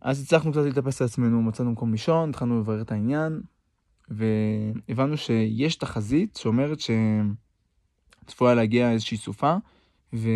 אז 0.00 0.22
הצלחנו 0.22 0.52
קצת 0.52 0.64
להתאפס 0.64 1.00
על 1.00 1.06
עצמנו, 1.06 1.42
מצאנו 1.42 1.70
מקום 1.70 1.92
לישון, 1.92 2.30
התחלנו 2.30 2.60
לברר 2.60 2.80
את 2.80 2.92
העניין, 2.92 3.40
והבנו 4.08 5.16
שיש 5.16 5.76
תחזית 5.76 6.36
שאומרת 6.36 6.78
שצפויה 8.26 8.54
להגיע 8.54 8.92
איזושהי 8.92 9.16
סופה, 9.16 9.56
ו... 10.12 10.28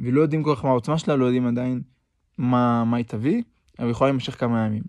ולא 0.00 0.20
יודעים 0.20 0.42
כל 0.42 0.54
כך 0.56 0.64
מה 0.64 0.70
העוצמה 0.70 0.98
שלה, 0.98 1.16
לא 1.16 1.24
יודעים 1.24 1.46
עדיין 1.46 1.82
מה, 2.38 2.84
מה 2.84 2.96
היא 2.96 3.04
תביא, 3.04 3.42
אבל 3.78 3.90
יכולה 3.90 4.10
להימשך 4.10 4.40
כמה 4.40 4.66
ימים. 4.66 4.82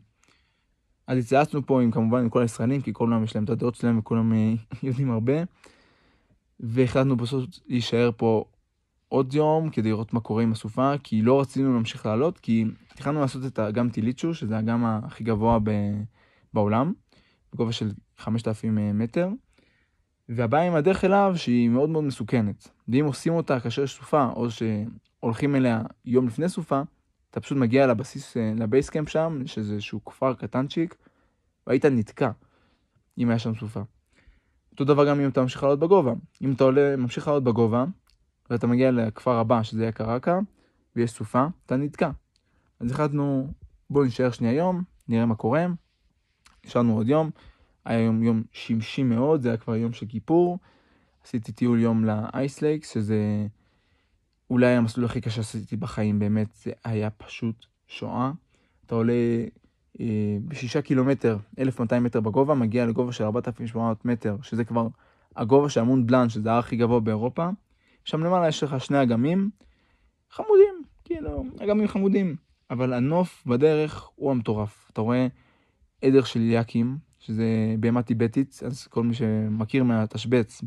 אז 1.08 1.18
התייעצנו 1.18 1.66
פה 1.66 1.82
עם 1.82 1.92
כמובן 1.92 2.20
עם 2.20 2.30
כל 2.30 2.42
הישראלים, 2.42 2.82
כי 2.82 2.94
כולם 2.94 3.24
יש 3.24 3.36
להם 3.36 3.44
את 3.44 3.50
הדעות 3.50 3.76
שלהם 3.76 3.98
וכולם 3.98 4.34
אה, 4.34 4.54
יודעים 4.84 5.12
הרבה. 5.12 5.34
והחלטנו 6.62 7.18
בסוף 7.18 7.46
להישאר 7.68 8.12
פה 8.18 8.46
עוד 9.08 9.34
יום 9.34 9.70
כדי 9.70 9.90
לראות 9.90 10.14
מה 10.14 10.20
קורה 10.20 10.44
עם 10.44 10.52
הסופה, 10.52 10.94
כי 11.04 11.22
לא 11.22 11.42
רצינו 11.42 11.74
להמשיך 11.74 12.06
לעלות, 12.06 12.40
כי 12.40 12.66
התחלנו 12.92 13.22
לעשות 13.22 13.46
את 13.46 13.60
האגם 13.60 13.90
טיליצ'ו, 13.90 14.34
שזה 14.34 14.56
האגם 14.56 14.86
הכי 14.86 15.24
גבוה 15.24 15.60
ב... 15.64 15.72
בעולם, 16.54 16.94
בגובה 17.54 17.72
של 17.72 17.92
5,000 18.18 18.78
אה, 18.78 18.94
מטר. 18.94 19.30
והבעיה 20.30 20.68
עם 20.68 20.76
הדרך 20.76 21.06
אליו 21.06 21.34
שהיא 21.36 21.70
מאוד 21.70 21.90
מאוד 21.90 22.04
מסוכנת. 22.04 22.68
ואם 22.88 23.06
עושים 23.06 23.34
אותה 23.34 23.60
כאשר 23.60 23.84
יש 23.84 23.98
סופה, 23.98 24.30
או 24.36 24.48
שהולכים 24.52 25.56
אליה 25.56 25.82
יום 26.06 26.28
לפני 26.28 26.50
סופה, 26.50 26.82
אתה 27.32 27.40
פשוט 27.40 27.58
מגיע 27.58 27.88
לבסיס, 27.88 28.38
אה, 28.38 28.54
לבייסקאמפ 28.56 29.10
שם, 29.10 29.42
שזה 29.46 29.74
איזשהו 29.74 30.06
כפר 30.06 30.34
קטנצ'יק, 30.34 30.96
והיית 31.68 31.86
נתקע, 31.86 32.32
אם 33.18 33.30
היה 33.30 33.40
שם 33.40 33.56
סופה. 33.56 33.82
אותו 34.72 34.84
דבר 34.84 35.10
גם 35.10 35.20
אם 35.20 35.30
אתה 35.30 35.42
ממשיך 35.42 35.64
לעלות 35.64 35.80
בגובה. 35.80 36.14
אם 36.42 36.52
אתה 36.52 36.64
עולה, 36.64 36.96
ממשיך 36.96 37.28
לעלות 37.28 37.44
בגובה, 37.44 37.86
ואתה 38.50 38.68
מגיע 38.68 38.92
לכפר 38.92 39.38
הבא, 39.38 39.64
שזה 39.64 39.82
יהיה 39.82 39.92
קרקע, 39.92 40.40
ויש 40.96 41.12
סופה, 41.12 41.48
אתה 41.66 41.76
נתקע. 41.76 42.12
אז 42.80 42.92
החלטנו, 42.92 43.54
בואו 43.90 44.06
נשאר 44.06 44.32
שנייה 44.32 44.54
יום, 44.54 44.84
נראה 45.08 45.26
מה 45.26 45.36
קורה. 45.36 45.66
נשארנו 46.66 46.96
עוד 46.96 47.08
יום, 47.08 47.30
היה 47.86 48.00
יום 48.00 48.24
יום 48.24 48.44
שמשי 48.52 49.04
מאוד, 49.04 49.42
זה 49.42 49.50
היה 49.50 49.58
כבר 49.58 49.76
יום 49.76 49.94
של 49.94 50.06
כיפור. 50.06 50.60
עשיתי 51.26 51.52
טיול 51.52 51.80
יום 51.80 52.06
לאייסלייקס, 52.06 52.94
שזה 52.94 53.48
אולי 54.50 54.76
המסלול 54.76 55.06
הכי 55.06 55.22
קשה 55.22 55.44
שעשיתי 55.44 55.76
בחיים, 55.76 56.20
באמת, 56.20 56.48
זה 56.64 56.72
היה 56.84 57.10
פשוט 57.10 57.66
שואה. 57.88 58.32
אתה 58.86 58.96
עולה 58.96 59.14
בשישה 60.48 60.82
קילומטר, 60.82 61.38
1,200 61.60 62.04
מטר 62.04 62.22
בגובה, 62.22 62.54
מגיע 62.54 62.86
לגובה 62.86 63.12
של 63.12 63.24
4,800 63.24 64.06
מטר, 64.06 64.38
שזה 64.42 64.64
כבר 64.64 64.88
הגובה 65.36 65.70
של 65.70 65.80
המון 65.80 66.08
בלאן, 66.08 66.30
שזה 66.30 66.52
ההר 66.52 66.60
הכי 66.60 66.76
גבוה 66.76 67.00
באירופה. 67.00 67.50
שם 68.06 68.24
למעלה 68.24 68.48
יש 68.48 68.64
לך 68.64 68.82
שני 68.82 69.04
אגמים 69.04 69.50
חמודים, 70.32 70.84
כאילו, 71.06 71.44
אגמים 71.64 71.88
חמודים, 71.88 72.36
אבל 72.70 72.94
הנוף 72.94 73.44
בדרך 73.46 74.10
הוא 74.16 74.32
המטורף. 74.32 74.90
אתה 74.94 75.02
רואה 75.02 75.28
עדר 76.02 76.24
של 76.24 76.42
יאקים, 76.42 76.98
שזה 77.20 77.76
בהמה 77.80 78.02
טיבטית, 78.02 78.60
אז 78.66 78.88
כל 78.88 79.04
מי 79.04 79.14
שמכיר 79.14 79.84
מהתשבץ, 79.84 80.62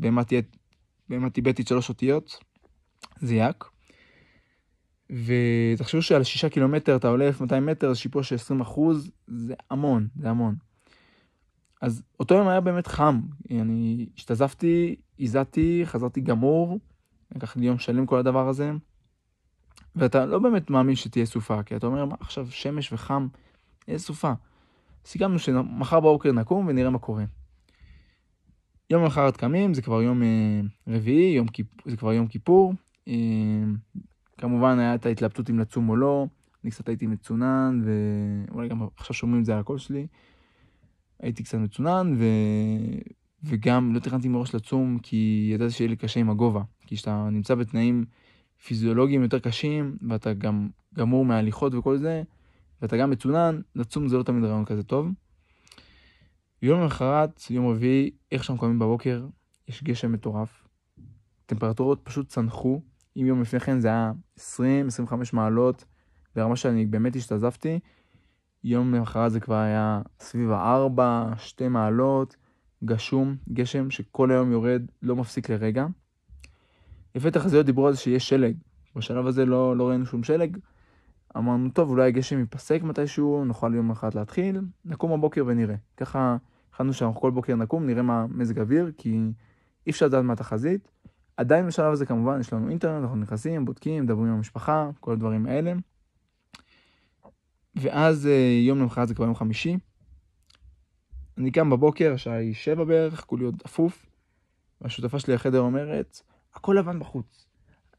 בהמה 1.09 1.29
טיבטית 1.29 1.67
שלוש 1.67 1.89
אותיות, 1.89 2.39
זה 3.19 3.35
יאק. 3.35 3.69
ותחשבו 5.09 6.01
שעל 6.01 6.23
שישה 6.23 6.49
קילומטר 6.49 6.95
אתה 6.95 7.07
עולה 7.07 7.27
1200 7.27 7.65
מטר, 7.65 7.89
אז 7.89 7.97
שיפוע 7.97 8.23
של 8.23 8.35
20 8.35 8.61
אחוז, 8.61 9.11
זה 9.27 9.53
המון, 9.69 10.07
זה 10.19 10.29
המון. 10.29 10.55
אז 11.81 12.03
אותו 12.19 12.35
יום 12.35 12.47
היה 12.47 12.61
באמת 12.61 12.87
חם, 12.87 13.21
אני 13.51 14.05
השתזפתי, 14.17 14.95
הזעתי, 15.19 15.81
חזרתי 15.85 16.21
גמור, 16.21 16.79
לקח 17.35 17.57
לי 17.57 17.65
יום 17.65 17.79
שלם 17.79 18.05
כל 18.05 18.19
הדבר 18.19 18.49
הזה, 18.49 18.71
ואתה 19.95 20.25
לא 20.25 20.39
באמת 20.39 20.69
מאמין 20.69 20.95
שתהיה 20.95 21.25
סופה, 21.25 21.63
כי 21.63 21.75
אתה 21.75 21.87
אומר, 21.87 22.05
מה 22.05 22.15
עכשיו 22.19 22.51
שמש 22.51 22.93
וחם, 22.93 23.27
איזה 23.87 24.03
סופה. 24.03 24.33
סיכמנו 25.05 25.39
שמחר 25.39 25.99
בבוקר 25.99 26.31
נקום 26.31 26.67
ונראה 26.67 26.89
מה 26.89 26.99
קורה. 26.99 27.23
יום 28.89 29.03
למחרת 29.03 29.37
קמים, 29.37 29.73
זה 29.73 29.81
כבר 29.81 30.01
יום 30.01 30.23
אה, 30.23 30.61
רביעי, 30.87 31.35
יום. 31.35 31.47
זה 31.85 31.97
כבר 31.97 32.13
יום 32.13 32.27
כיפור. 32.27 32.73
אה, 33.07 33.13
כמובן 34.37 34.79
היה 34.79 34.95
את 34.95 35.05
ההתלבטות 35.05 35.49
אם 35.49 35.59
לצום 35.59 35.89
או 35.89 35.95
לא, 35.95 36.27
אני 36.63 36.71
קצת 36.71 36.87
הייתי 36.87 37.07
מצונן, 37.07 37.81
ואולי 37.85 38.69
גם 38.69 38.87
עכשיו 38.97 39.13
שומעים 39.15 39.39
את 39.39 39.45
זה 39.45 39.53
על 39.53 39.59
הקול 39.59 39.77
שלי. 39.77 40.07
הייתי 41.19 41.43
קצת 41.43 41.57
מצונן, 41.57 42.15
ו... 42.17 42.25
וגם 43.43 43.93
לא 43.93 43.99
תכננתי 43.99 44.27
מראש 44.27 44.55
לצום, 44.55 44.99
כי 45.03 45.49
ידעתי 45.53 45.71
שיהיה 45.71 45.89
לי 45.89 45.95
קשה 45.95 46.19
עם 46.19 46.29
הגובה. 46.29 46.61
כי 46.87 46.95
כשאתה 46.95 47.27
נמצא 47.31 47.55
בתנאים 47.55 48.05
פיזיולוגיים 48.65 49.23
יותר 49.23 49.39
קשים, 49.39 49.97
ואתה 50.09 50.33
גם 50.33 50.69
גמור 50.95 51.25
מההליכות 51.25 51.73
וכל 51.73 51.97
זה, 51.97 52.23
ואתה 52.81 52.97
גם 52.97 53.09
מצונן, 53.09 53.61
לצום 53.75 54.07
זה 54.07 54.17
לא 54.17 54.23
תמיד 54.23 54.43
רעיון 54.43 54.65
כזה 54.65 54.83
טוב. 54.83 55.07
יום 56.61 56.81
למחרת, 56.81 57.41
יום 57.49 57.67
רביעי, 57.67 58.11
איך 58.31 58.43
שאנחנו 58.43 58.61
קמים 58.61 58.79
בבוקר, 58.79 59.27
יש 59.67 59.83
גשם 59.83 60.11
מטורף. 60.11 60.67
טמפרטורות 61.45 62.01
פשוט 62.03 62.27
צנחו, 62.27 62.81
אם 63.17 63.25
יום 63.25 63.41
לפני 63.41 63.59
כן 63.59 63.79
זה 63.79 63.87
היה 63.87 64.11
20-25 64.39 64.41
מעלות, 65.33 65.85
ברמה 66.35 66.55
שאני 66.55 66.85
באמת 66.85 67.15
השתזפתי, 67.15 67.79
יום 68.63 68.93
למחרת 68.93 69.31
זה 69.31 69.39
כבר 69.39 69.55
היה 69.55 70.01
סביב 70.19 70.51
ה-4, 70.51 70.99
2 71.37 71.73
מעלות, 71.73 72.35
גשום, 72.85 73.35
גשם 73.53 73.89
שכל 73.89 74.31
היום 74.31 74.51
יורד, 74.51 74.81
לא 75.01 75.15
מפסיק 75.15 75.49
לרגע. 75.49 75.85
לפי 77.15 77.31
תחזיות 77.31 77.65
דיברו 77.65 77.87
על 77.87 77.93
זה 77.93 77.99
שיש 77.99 78.29
שלג. 78.29 78.55
בשלב 78.95 79.27
הזה 79.27 79.45
לא, 79.45 79.77
לא 79.77 79.89
ראינו 79.89 80.05
שום 80.05 80.23
שלג. 80.23 80.57
אמרנו, 81.37 81.69
טוב, 81.69 81.89
אולי 81.89 82.07
הגשם 82.07 82.39
ייפסק 82.39 82.83
מתישהו, 82.83 83.45
נוכל 83.45 83.73
יום 83.75 83.91
אחד 83.91 84.13
להתחיל, 84.13 84.61
נקום 84.85 85.17
בבוקר 85.17 85.43
ונראה. 85.47 85.75
ככה 85.97 86.37
החלטנו 86.73 86.93
שאנחנו 86.93 87.21
כל 87.21 87.31
בוקר 87.31 87.55
נקום, 87.55 87.85
נראה 87.85 88.01
מה 88.01 88.25
מזג 88.29 88.59
אוויר, 88.59 88.91
כי 88.97 89.19
אי 89.87 89.91
אפשר 89.91 90.05
לדעת 90.05 90.23
מה 90.23 90.33
התחזית. 90.33 90.94
עדיין 91.37 91.67
בשלב 91.67 91.93
הזה 91.93 92.05
כמובן 92.05 92.39
יש 92.39 92.53
לנו 92.53 92.69
אינטרנט, 92.69 93.01
אנחנו 93.01 93.17
נכנסים, 93.17 93.65
בודקים, 93.65 94.03
מדברים 94.03 94.27
עם 94.27 94.35
המשפחה, 94.35 94.89
כל 94.99 95.11
הדברים 95.11 95.45
האלה. 95.45 95.73
ואז 97.75 98.27
אה, 98.27 98.59
יום 98.67 98.79
למחרת 98.79 99.07
זה 99.07 99.15
כבר 99.15 99.25
יום 99.25 99.35
חמישי. 99.35 99.77
אני 101.37 101.51
קם 101.51 101.69
בבוקר, 101.69 102.13
השעה 102.13 102.35
היא 102.35 102.53
שבע 102.53 102.83
בערך, 102.83 103.23
כולי 103.25 103.45
עוד 103.45 103.61
אפוף. 103.65 104.05
והשותפה 104.81 105.19
שלי 105.19 105.33
לחדר 105.33 105.59
אומרת, 105.59 106.21
הכל 106.53 106.75
לבן 106.79 106.99
בחוץ. 106.99 107.45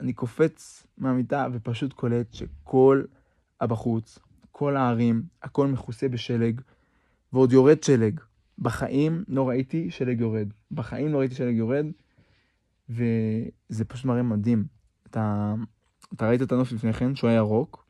אני 0.01 0.13
קופץ 0.13 0.87
מהמיטה 0.99 1.47
ופשוט 1.53 1.93
קולט 1.93 2.35
שכל 2.35 3.05
הבחוץ, 3.61 4.19
כל 4.53 4.77
הערים, 4.77 5.23
הכל 5.43 5.67
מכוסה 5.67 6.09
בשלג, 6.09 6.61
ועוד 7.33 7.53
יורד 7.53 7.83
שלג. 7.83 8.21
בחיים 8.59 9.25
לא 9.29 9.49
ראיתי 9.49 9.91
שלג 9.91 10.21
יורד. 10.21 10.49
בחיים 10.71 11.13
לא 11.13 11.19
ראיתי 11.19 11.35
שלג 11.35 11.55
יורד. 11.55 11.87
וזה 12.89 13.85
פשוט 13.85 14.05
מראה 14.05 14.23
מדהים. 14.23 14.65
אתה, 15.11 15.55
אתה 16.15 16.29
ראית 16.29 16.43
את 16.43 16.53
הנוף 16.53 16.73
לפני 16.73 16.93
כן, 16.93 17.15
שהוא 17.15 17.31
היה 17.31 17.37
ירוק, 17.37 17.87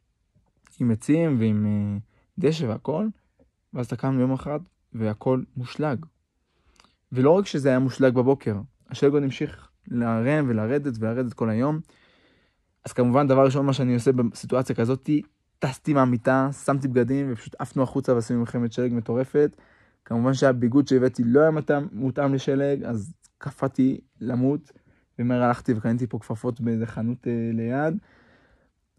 עם 0.80 0.90
עצים 0.90 1.36
ועם 1.40 1.66
uh, 1.66 2.00
דשא 2.38 2.64
והכל, 2.64 3.06
ואז 3.74 3.86
אתה 3.86 3.96
קם 3.96 4.20
יום 4.20 4.32
אחד 4.32 4.60
והכל 4.92 5.42
מושלג. 5.56 6.06
ולא 7.12 7.30
רק 7.30 7.46
שזה 7.46 7.68
היה 7.68 7.78
מושלג 7.78 8.14
בבוקר, 8.14 8.56
השלג 8.90 9.12
עוד 9.12 9.22
המשיך 9.22 9.68
להרם 9.88 10.44
ולרדת 10.48 10.94
ולרדת 10.98 11.32
כל 11.32 11.50
היום. 11.50 11.80
אז 12.84 12.92
כמובן, 12.92 13.28
דבר 13.28 13.44
ראשון, 13.44 13.66
מה 13.66 13.72
שאני 13.72 13.94
עושה 13.94 14.12
בסיטואציה 14.12 14.76
כזאתי, 14.76 15.22
טסתי 15.58 15.94
מהמיטה, 15.94 16.48
שמתי 16.64 16.88
בגדים 16.88 17.32
ופשוט 17.32 17.54
עפנו 17.58 17.82
החוצה 17.82 18.14
ועשינו 18.14 18.40
מלחמת 18.40 18.72
שלג 18.72 18.92
מטורפת. 18.92 19.56
כמובן 20.04 20.34
שהביגוד 20.34 20.88
שהבאתי 20.88 21.22
לא 21.24 21.40
היה 21.40 21.50
מותאם 21.92 22.34
לשלג, 22.34 22.84
אז 22.84 23.14
קפאתי 23.38 24.00
למות. 24.20 24.72
ומהר 25.18 25.42
הלכתי 25.42 25.72
וקניתי 25.76 26.06
פה 26.06 26.18
כפפות 26.18 26.60
באיזה 26.60 26.86
חנות 26.86 27.26
אה, 27.26 27.50
ליד. 27.52 27.98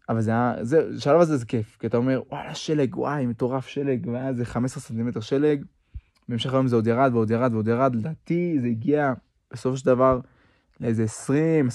אבל 0.08 0.20
זה 0.20 0.30
היה, 0.30 0.54
זה, 0.62 0.88
בשלב 0.96 1.20
הזה 1.20 1.36
זה 1.36 1.46
כיף, 1.46 1.76
כי 1.80 1.86
אתה 1.86 1.96
אומר, 1.96 2.22
וואלה, 2.30 2.54
שלג, 2.54 2.96
וואי, 2.98 3.26
מטורף 3.26 3.66
שלג, 3.66 4.08
והיה 4.12 4.28
איזה 4.28 4.44
15 4.44 4.82
סנטימטר 4.82 5.20
שלג. 5.20 5.64
בהמשך 6.28 6.52
היום 6.52 6.66
זה 6.66 6.76
עוד 6.76 6.86
ירד 6.86 7.10
ועוד 7.14 7.30
ירד 7.30 7.52
ועוד 7.52 7.68
ירד, 7.68 7.94
לדעתי 7.94 8.58
זה 8.60 8.66
הגיע 8.66 9.12
בסופו 9.52 9.76
של 9.76 9.86
דבר 9.86 10.20
לאיזה 10.80 11.04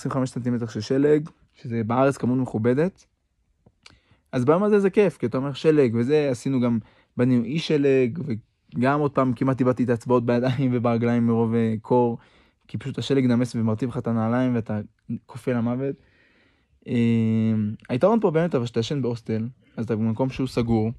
20-25 0.09 0.25
סנטימטר 0.25 0.67
של 0.67 0.81
שלג, 0.81 1.29
שזה 1.53 1.81
בארץ 1.83 2.17
כמות 2.17 2.37
מכובדת. 2.37 3.05
אז 4.31 4.45
ביום 4.45 4.63
הזה 4.63 4.79
זה 4.79 4.89
כיף, 4.89 5.17
כי 5.17 5.25
אתה 5.25 5.37
אומר 5.37 5.53
שלג, 5.53 5.95
וזה, 5.95 6.27
עשינו 6.31 6.61
גם, 6.61 6.79
בנינו 7.17 7.43
אי 7.43 7.59
שלג, 7.59 8.19
וגם 8.75 8.99
עוד 8.99 9.11
פעם 9.11 9.33
כמעט 9.33 9.59
איבדתי 9.59 9.83
את 9.83 9.89
האצבעות 9.89 10.25
בידיים 10.25 10.71
וברגליים 10.73 11.27
מרוב 11.27 11.53
אה, 11.53 11.73
קור, 11.81 12.17
כי 12.67 12.77
פשוט 12.77 12.97
השלג 12.97 13.25
נמס 13.25 13.55
ומרטיב 13.55 13.89
לך 13.89 13.97
את 13.97 14.07
הנעליים 14.07 14.55
ואתה 14.55 14.79
כופה 15.25 15.53
למוות. 15.53 15.95
אה, 16.87 17.53
היתרון 17.89 18.19
פה 18.19 18.31
באמת, 18.31 18.55
אבל 18.55 18.65
שאתה 18.65 18.79
ישן 18.79 19.01
בהוסטל, 19.01 19.47
אז 19.77 19.85
אתה 19.85 19.95
במקום 19.95 20.29
שהוא 20.29 20.47
סגור, 20.47 20.91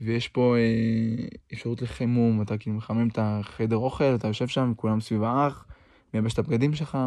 ויש 0.00 0.28
פה 0.28 0.56
אה, 0.56 1.26
אפשרות 1.52 1.82
לחימום, 1.82 2.42
אתה 2.42 2.58
כאילו 2.58 2.76
מחמם 2.76 3.08
את 3.08 3.18
החדר 3.22 3.76
אוכל, 3.76 4.14
אתה 4.14 4.28
יושב 4.28 4.48
שם, 4.48 4.72
כולם 4.76 5.00
סביב 5.00 5.22
האח, 5.22 5.66
מייבש 6.14 6.32
את 6.32 6.38
הבגדים 6.38 6.74
שלך, 6.74 6.98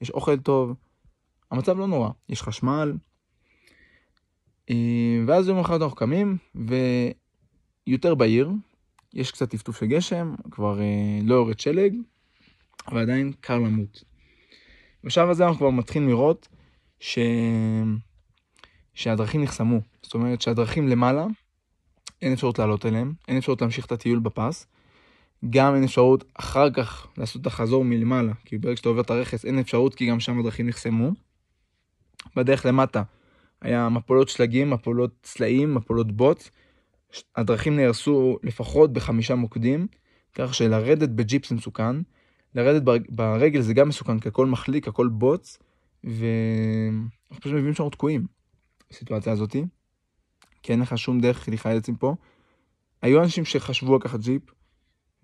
יש 0.00 0.10
אוכל 0.10 0.36
טוב, 0.36 0.74
המצב 1.50 1.78
לא 1.78 1.86
נורא, 1.86 2.10
יש 2.28 2.42
חשמל, 2.42 2.92
אה, 4.70 5.24
ואז 5.26 5.48
יום 5.48 5.58
אחד 5.58 5.82
אנחנו 5.82 5.96
קמים, 5.96 6.36
ויותר 7.86 8.14
בהיר, 8.14 8.50
יש 9.14 9.30
קצת 9.30 9.50
טפטוף 9.50 9.80
של 9.80 9.86
גשם, 9.86 10.34
כבר 10.50 10.80
אה, 10.80 11.18
לא 11.22 11.34
יורד 11.34 11.60
שלג, 11.60 11.96
אבל 12.88 13.00
עדיין 13.00 13.32
קר 13.40 13.58
למות. 13.58 14.04
בשלב 15.04 15.30
הזה 15.30 15.44
אנחנו 15.44 15.58
כבר 15.58 15.70
מתחילים 15.70 16.08
לראות 16.08 16.48
ש... 17.00 17.18
שהדרכים 18.94 19.42
נחסמו. 19.42 19.80
זאת 20.02 20.14
אומרת 20.14 20.40
שהדרכים 20.40 20.88
למעלה, 20.88 21.26
אין 22.22 22.32
אפשרות 22.32 22.58
לעלות 22.58 22.86
אליהם, 22.86 23.12
אין 23.28 23.36
אפשרות 23.36 23.60
להמשיך 23.60 23.86
את 23.86 23.92
הטיול 23.92 24.18
בפס. 24.18 24.66
גם 25.50 25.74
אין 25.74 25.84
אפשרות 25.84 26.24
אחר 26.34 26.70
כך 26.70 27.06
לעשות 27.18 27.42
את 27.42 27.46
החזור 27.46 27.84
מלמעלה, 27.84 28.32
כי 28.44 28.58
ברגע 28.58 28.76
שאתה 28.76 28.88
עובר 28.88 29.00
את 29.00 29.10
הרכס 29.10 29.44
אין 29.44 29.58
אפשרות 29.58 29.94
כי 29.94 30.06
גם 30.06 30.20
שם 30.20 30.38
הדרכים 30.38 30.66
נחסמו. 30.66 31.10
בדרך 32.36 32.66
למטה 32.66 33.02
היה 33.62 33.88
מפולות 33.88 34.28
שלגים, 34.28 34.70
מפולות 34.70 35.10
צלעים, 35.22 35.74
מפולות 35.74 36.12
בוץ. 36.12 36.50
הדרכים 37.36 37.76
נהרסו 37.76 38.38
לפחות 38.42 38.92
בחמישה 38.92 39.34
מוקדים, 39.34 39.86
כך 40.34 40.54
שלרדת 40.54 41.08
בג'יפ 41.08 41.46
זה 41.46 41.54
מסוכן, 41.54 41.96
לרדת 42.56 42.82
ברגל 43.08 43.60
זה 43.60 43.74
גם 43.74 43.88
מסוכן, 43.88 44.18
כי 44.18 44.28
הכל 44.28 44.46
מחליק, 44.46 44.88
הכל 44.88 45.08
בוץ, 45.08 45.58
ואנחנו 46.04 47.40
פשוט 47.40 47.52
מבינים 47.52 47.74
שאנחנו 47.74 47.90
תקועים 47.90 48.26
בסיטואציה 48.90 49.32
הזאתי, 49.32 49.64
כי 50.62 50.72
אין 50.72 50.80
לך 50.80 50.98
שום 50.98 51.20
דרך 51.20 51.48
להיחלץ 51.48 51.88
מפה. 51.88 52.14
היו 53.02 53.22
אנשים 53.22 53.44
שחשבו 53.44 53.96
לקחת 53.96 54.20
ג'יפ, 54.20 54.42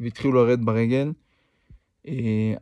והתחילו 0.01 0.33
לרדת 0.33 0.59
ברגל, 0.59 1.13
אה, 2.09 2.55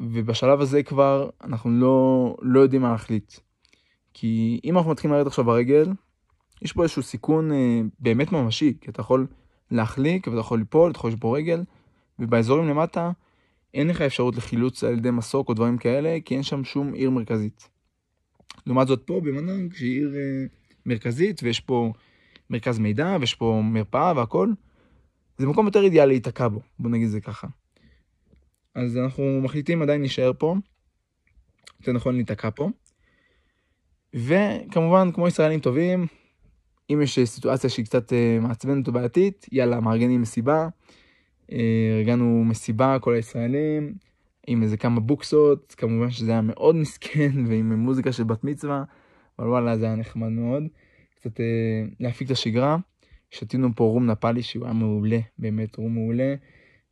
ובשלב 0.00 0.60
הזה 0.60 0.82
כבר 0.82 1.30
אנחנו 1.44 1.70
לא, 1.70 2.36
לא 2.42 2.60
יודעים 2.60 2.82
מה 2.82 2.92
להחליט. 2.92 3.34
כי 4.14 4.60
אם 4.64 4.76
אנחנו 4.76 4.90
מתחילים 4.90 5.14
לרדת 5.14 5.26
עכשיו 5.26 5.44
ברגל, 5.44 5.88
יש 6.62 6.72
פה 6.72 6.82
איזשהו 6.82 7.02
סיכון 7.02 7.52
אה, 7.52 7.80
באמת 7.98 8.32
ממשי, 8.32 8.74
כי 8.80 8.90
אתה 8.90 9.00
יכול 9.00 9.26
להחליק 9.70 10.26
ואתה 10.26 10.40
יכול 10.40 10.58
ליפול, 10.58 10.90
אתה 10.90 10.98
יכול 10.98 11.10
לשבור 11.10 11.36
רגל, 11.36 11.62
ובאזורים 12.18 12.68
למטה 12.68 13.10
אין 13.74 13.88
לך 13.88 14.00
אפשרות 14.00 14.36
לחילוץ 14.36 14.84
על 14.84 14.92
ידי 14.92 15.10
מסוק 15.10 15.48
או 15.48 15.54
דברים 15.54 15.78
כאלה, 15.78 16.18
כי 16.24 16.34
אין 16.34 16.42
שם 16.42 16.64
שום 16.64 16.92
עיר 16.92 17.10
מרכזית. 17.10 17.68
לעומת 18.66 18.86
זאת 18.86 19.02
פה 19.06 19.20
במנהג, 19.24 19.74
שהיא 19.74 19.98
עיר 19.98 20.14
אה, 20.14 20.46
מרכזית, 20.86 21.42
ויש 21.42 21.60
פה 21.60 21.92
מרכז 22.50 22.78
מידע, 22.78 23.16
ויש 23.20 23.34
פה 23.34 23.60
מרפאה 23.64 24.12
והכל, 24.16 24.52
זה 25.38 25.46
מקום 25.46 25.66
יותר 25.66 25.84
אידיאלי 25.84 26.12
להיתקע 26.12 26.48
בו, 26.48 26.60
בוא 26.78 26.90
נגיד 26.90 27.08
זה 27.08 27.20
ככה. 27.20 27.46
אז 28.74 28.96
אנחנו 28.96 29.40
מחליטים 29.42 29.82
עדיין 29.82 30.00
להישאר 30.00 30.32
פה, 30.38 30.56
יותר 31.80 31.92
נכון 31.92 32.14
להיתקע 32.14 32.48
פה. 32.54 32.70
וכמובן, 34.14 35.12
כמו 35.12 35.28
ישראלים 35.28 35.60
טובים, 35.60 36.06
אם 36.92 37.02
יש 37.02 37.18
סיטואציה 37.18 37.70
שהיא 37.70 37.84
קצת 37.84 38.12
אה, 38.12 38.38
מעצבנת 38.40 38.88
או 38.88 38.92
בעייתית, 38.92 39.46
יאללה, 39.52 39.80
מארגנים 39.80 40.22
מסיבה. 40.22 40.68
אה, 41.52 41.98
ארגנו 41.98 42.44
מסיבה, 42.44 42.98
כל 43.00 43.14
הישראלים, 43.14 43.94
עם 44.46 44.62
איזה 44.62 44.76
כמה 44.76 45.00
בוקסות, 45.00 45.74
כמובן 45.78 46.10
שזה 46.10 46.32
היה 46.32 46.40
מאוד 46.40 46.76
מסכן, 46.76 47.30
ועם 47.48 47.72
מוזיקה 47.72 48.12
של 48.12 48.24
בת 48.24 48.44
מצווה, 48.44 48.84
אבל 49.38 49.48
וואלה, 49.48 49.78
זה 49.78 49.86
היה 49.86 49.96
נחמד 49.96 50.28
מאוד. 50.28 50.62
קצת 51.16 51.40
אה, 51.40 51.84
להפיק 52.00 52.26
את 52.26 52.32
השגרה. 52.32 52.76
שתינו 53.30 53.68
פה 53.76 53.84
רום 53.84 54.06
נפאלי 54.06 54.42
שהוא 54.42 54.64
היה 54.64 54.72
מעולה, 54.72 55.18
באמת 55.38 55.76
רום 55.76 55.94
מעולה, 55.94 56.34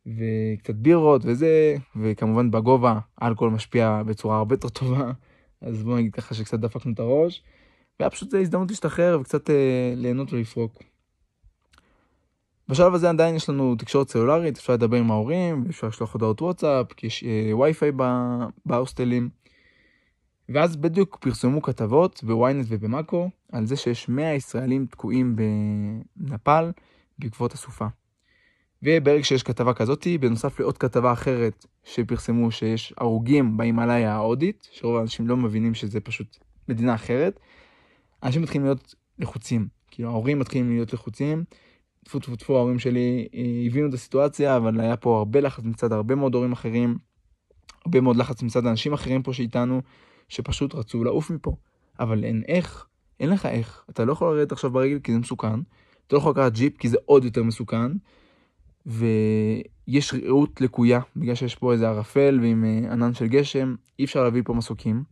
וקצת 0.07 0.75
בירות 0.75 1.23
וזה, 1.25 1.77
וכמובן 1.97 2.51
בגובה 2.51 2.99
אלכוהול 3.23 3.53
משפיע 3.53 4.03
בצורה 4.07 4.39
הרבה 4.39 4.55
יותר 4.55 4.69
טובה, 4.69 5.13
אז 5.63 5.83
בוא 5.83 5.99
נגיד 5.99 6.15
ככה 6.15 6.35
שקצת 6.35 6.61
דפקנו 6.61 6.93
את 6.93 6.99
הראש, 6.99 7.43
והיה 8.01 8.11
פשוט 8.11 8.35
הזדמנות 8.35 8.71
להשתחרר 8.71 9.19
וקצת 9.21 9.51
אה, 9.51 9.93
ליהנות 9.97 10.33
ולפרוק. 10.33 10.83
בשלב 12.69 12.95
הזה 12.95 13.09
עדיין 13.09 13.35
יש 13.37 13.49
לנו 13.49 13.75
תקשורת 13.75 14.09
סלולרית, 14.09 14.59
אפשר 14.59 14.73
לדבר 14.73 14.97
עם 14.97 15.11
ההורים, 15.11 15.65
אפשר 15.71 15.87
לשלוח 15.87 16.13
הודעות 16.13 16.43
וואטסאפ, 16.43 16.93
כי 16.93 17.07
יש 17.07 17.25
אה, 17.25 17.57
וי-פיי 17.57 17.93
בהוסטלים. 18.67 19.29
ואז 20.49 20.77
בדיוק 20.77 21.19
פרסמו 21.21 21.63
כתבות 21.63 22.25
בוויינט 22.25 22.67
ובמאקו 22.69 23.31
על 23.53 23.67
זה 23.67 23.77
שיש 23.77 24.09
100 24.09 24.35
ישראלים 24.35 24.87
תקועים 24.87 25.37
בנפאל 26.17 26.73
בעקבות 27.19 27.53
הסופה. 27.53 27.87
וברגע 28.83 29.25
שיש 29.25 29.43
כתבה 29.43 29.75
כזאתי, 29.75 30.19
בנוסף 30.19 30.61
לעוד 30.61 30.79
כתבה 30.79 31.13
אחרת 31.13 31.67
שפרסמו 31.85 32.51
שיש 32.51 32.95
הרוגים 32.97 33.57
בהימאליה 33.57 34.15
ההודית, 34.15 34.69
שרוב 34.73 34.97
האנשים 34.97 35.29
לא 35.29 35.37
מבינים 35.37 35.75
שזה 35.75 36.01
פשוט 36.01 36.37
מדינה 36.69 36.95
אחרת, 36.95 37.41
אנשים 38.23 38.43
מתחילים 38.43 38.65
להיות 38.65 38.95
לחוצים. 39.19 39.69
כאילו 39.91 40.09
ההורים 40.09 40.39
מתחילים 40.39 40.71
להיות 40.71 40.93
לחוצים. 40.93 41.45
טפו 42.09 42.19
טפו 42.19 42.37
טפו 42.37 42.57
ההורים 42.57 42.79
שלי 42.79 43.29
אה, 43.35 43.67
הבינו 43.67 43.89
את 43.89 43.95
הסיטואציה, 43.95 44.57
אבל 44.57 44.81
היה 44.81 44.97
פה 44.97 45.19
הרבה 45.19 45.41
לחץ 45.41 45.65
מצד 45.65 45.93
הרבה 45.93 46.15
מאוד 46.15 46.35
הורים 46.35 46.53
אחרים, 46.53 46.99
הרבה 47.85 48.01
מאוד 48.01 48.17
לחץ 48.17 48.43
מצד 48.43 48.67
אנשים 48.67 48.93
אחרים 48.93 49.23
פה 49.23 49.33
שאיתנו, 49.33 49.83
שפשוט 50.29 50.75
רצו 50.75 51.05
לעוף 51.05 51.31
מפה. 51.31 51.57
אבל 52.01 52.25
אין 52.25 52.43
איך, 52.49 52.87
אין 53.21 53.31
לך 53.31 53.47
איך. 53.47 53.85
אתה 53.91 54.05
לא 54.05 54.13
יכול 54.13 54.37
לרדת 54.37 54.53
עכשיו 54.53 54.71
ברגל 54.71 54.99
כי 54.99 55.13
זה 55.13 55.19
מסוכן, 55.19 55.61
אתה 56.07 56.17
לא 56.17 56.19
יכול 56.19 56.33
לקחת 56.33 56.53
ג'יפ 56.53 56.77
כי 56.77 56.89
זה 56.89 56.97
עוד 57.05 57.25
יותר 57.25 57.43
מסוכן, 57.43 57.93
ויש 58.87 60.15
ראות 60.15 60.61
לקויה, 60.61 61.01
בגלל 61.17 61.35
שיש 61.35 61.55
פה 61.55 61.73
איזה 61.73 61.89
ערפל 61.89 62.39
ועם 62.43 62.65
אה, 62.65 62.93
ענן 62.93 63.15
של 63.15 63.27
גשם, 63.27 63.75
אי 63.99 64.05
אפשר 64.05 64.25
להביא 64.25 64.43
פה 64.45 64.55
מסוקים, 64.55 65.03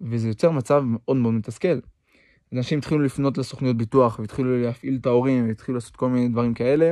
וזה 0.00 0.28
יוצר 0.28 0.50
מצב 0.50 0.82
מאוד 0.86 1.16
מאוד 1.16 1.34
מתסכל. 1.34 1.78
אנשים 2.56 2.78
התחילו 2.78 3.00
לפנות 3.00 3.38
לסוכניות 3.38 3.76
ביטוח, 3.76 4.18
והתחילו 4.18 4.62
להפעיל 4.62 4.98
את 5.00 5.06
ההורים, 5.06 5.48
והתחילו 5.48 5.74
לעשות 5.74 5.96
כל 5.96 6.08
מיני 6.08 6.28
דברים 6.28 6.54
כאלה, 6.54 6.90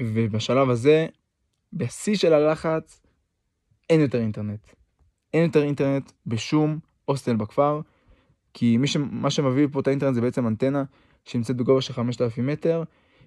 ובשלב 0.00 0.70
הזה, 0.70 1.06
בשיא 1.72 2.14
של 2.14 2.32
הלחץ, 2.32 3.02
אין 3.90 4.00
יותר 4.00 4.20
אינטרנט. 4.20 4.66
אין 5.34 5.44
יותר 5.44 5.62
אינטרנט 5.62 6.12
בשום 6.26 6.78
הוסטל 7.04 7.36
בכפר, 7.36 7.80
כי 8.54 8.76
מי 8.76 8.86
ש... 8.86 8.96
מה 8.96 9.30
שמביא 9.30 9.66
פה 9.72 9.80
את 9.80 9.86
האינטרנט 9.86 10.14
זה 10.14 10.20
בעצם 10.20 10.46
אנטנה 10.46 10.84
שנמצאת 11.24 11.56
בגובה 11.56 11.80
של 11.80 11.92
5,000 11.92 12.46
מטר, 12.46 12.82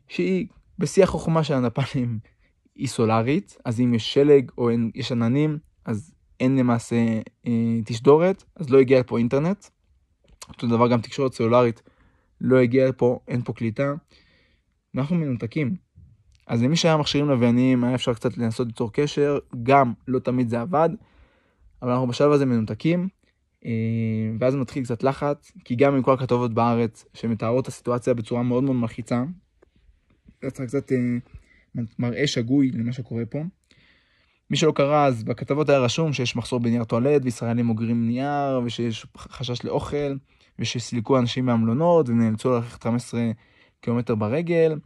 שהיא 0.08 0.48
בשיא 0.80 1.04
החוכמה 1.04 1.44
של 1.44 1.54
הנפלים 1.54 2.20
היא 2.76 2.88
סולארית, 2.88 3.58
אז 3.66 3.80
אם 3.80 3.94
יש 3.94 4.14
שלג 4.14 4.52
או 4.58 4.70
אין, 4.70 4.92
יש 4.96 5.12
עננים, 5.12 5.58
אז 5.86 6.14
אין 6.40 6.58
למעשה 6.58 6.96
אה, 7.48 7.80
תשדורת, 7.86 8.44
אז 8.56 8.70
לא 8.70 8.80
הגיע 8.80 9.00
לפה 9.00 9.18
אינטרנט. 9.18 9.66
אותו 10.50 10.68
דבר 10.68 10.88
גם 10.88 11.02
תקשורת 11.02 11.34
סלולרית 11.34 11.82
לא 12.42 12.60
הגיע 12.60 12.90
לפה, 12.90 13.20
אין 13.28 13.42
פה 13.42 13.54
קליטה. 13.54 13.94
אנחנו 14.96 15.16
מנותקים. 15.16 15.76
אז 16.48 16.64
למי 16.64 16.76
שהיה 16.76 16.98
מכשירים 16.98 17.30
לווייניים 17.30 17.84
היה 17.84 17.96
אפשר 17.96 18.14
קצת 18.14 18.38
לנסות 18.38 18.68
ליצור 18.68 18.94
קשר, 18.94 19.38
גם 19.64 19.94
לא 20.08 20.20
תמיד 20.20 20.50
זה 20.50 20.62
עבד. 20.62 20.90
אבל 21.82 21.92
אנחנו 21.92 22.08
בשלב 22.08 22.32
הזה 22.32 22.46
מנותקים, 22.46 23.08
אה, 23.66 23.72
ואז 24.40 24.56
מתחיל 24.56 24.84
קצת 24.84 25.04
לחץ, 25.04 25.52
כי 25.66 25.76
גם 25.76 25.96
עם 25.96 26.02
כל 26.02 26.14
הכתובות 26.14 26.54
בארץ 26.54 27.06
שמתארות 27.14 27.64
את 27.64 27.68
הסיטואציה 27.68 28.14
בצורה 28.14 28.44
מאוד 28.44 28.64
מאוד 28.64 28.76
מלחיצה, 28.76 29.24
זה 30.42 30.66
קצת 30.68 30.92
אה, 30.92 30.98
מראה 32.00 32.28
שגוי 32.28 32.72
למה 32.72 32.94
שקורה 32.94 33.26
פה. 33.26 33.40
מי 34.50 34.58
שלא 34.58 34.72
קרא, 34.72 35.06
אז 35.06 35.24
בכתבות 35.24 35.70
היה 35.70 35.80
רשום 35.80 36.14
שיש 36.14 36.36
מחסור 36.36 36.60
בנייר 36.60 36.84
טואלט, 36.84 37.22
וישראלים 37.24 37.70
אוגרים 37.70 38.08
נייר, 38.08 38.62
ושיש 38.66 39.06
חשש 39.18 39.64
לאוכל, 39.64 40.16
ושסילקו 40.60 41.20
אנשים 41.20 41.46
מהמלונות, 41.46 42.10
ונאלצו 42.10 42.52
ללכת 42.52 42.84
15 42.84 43.32
קילומטר 43.82 44.16
ברגל, 44.16 44.80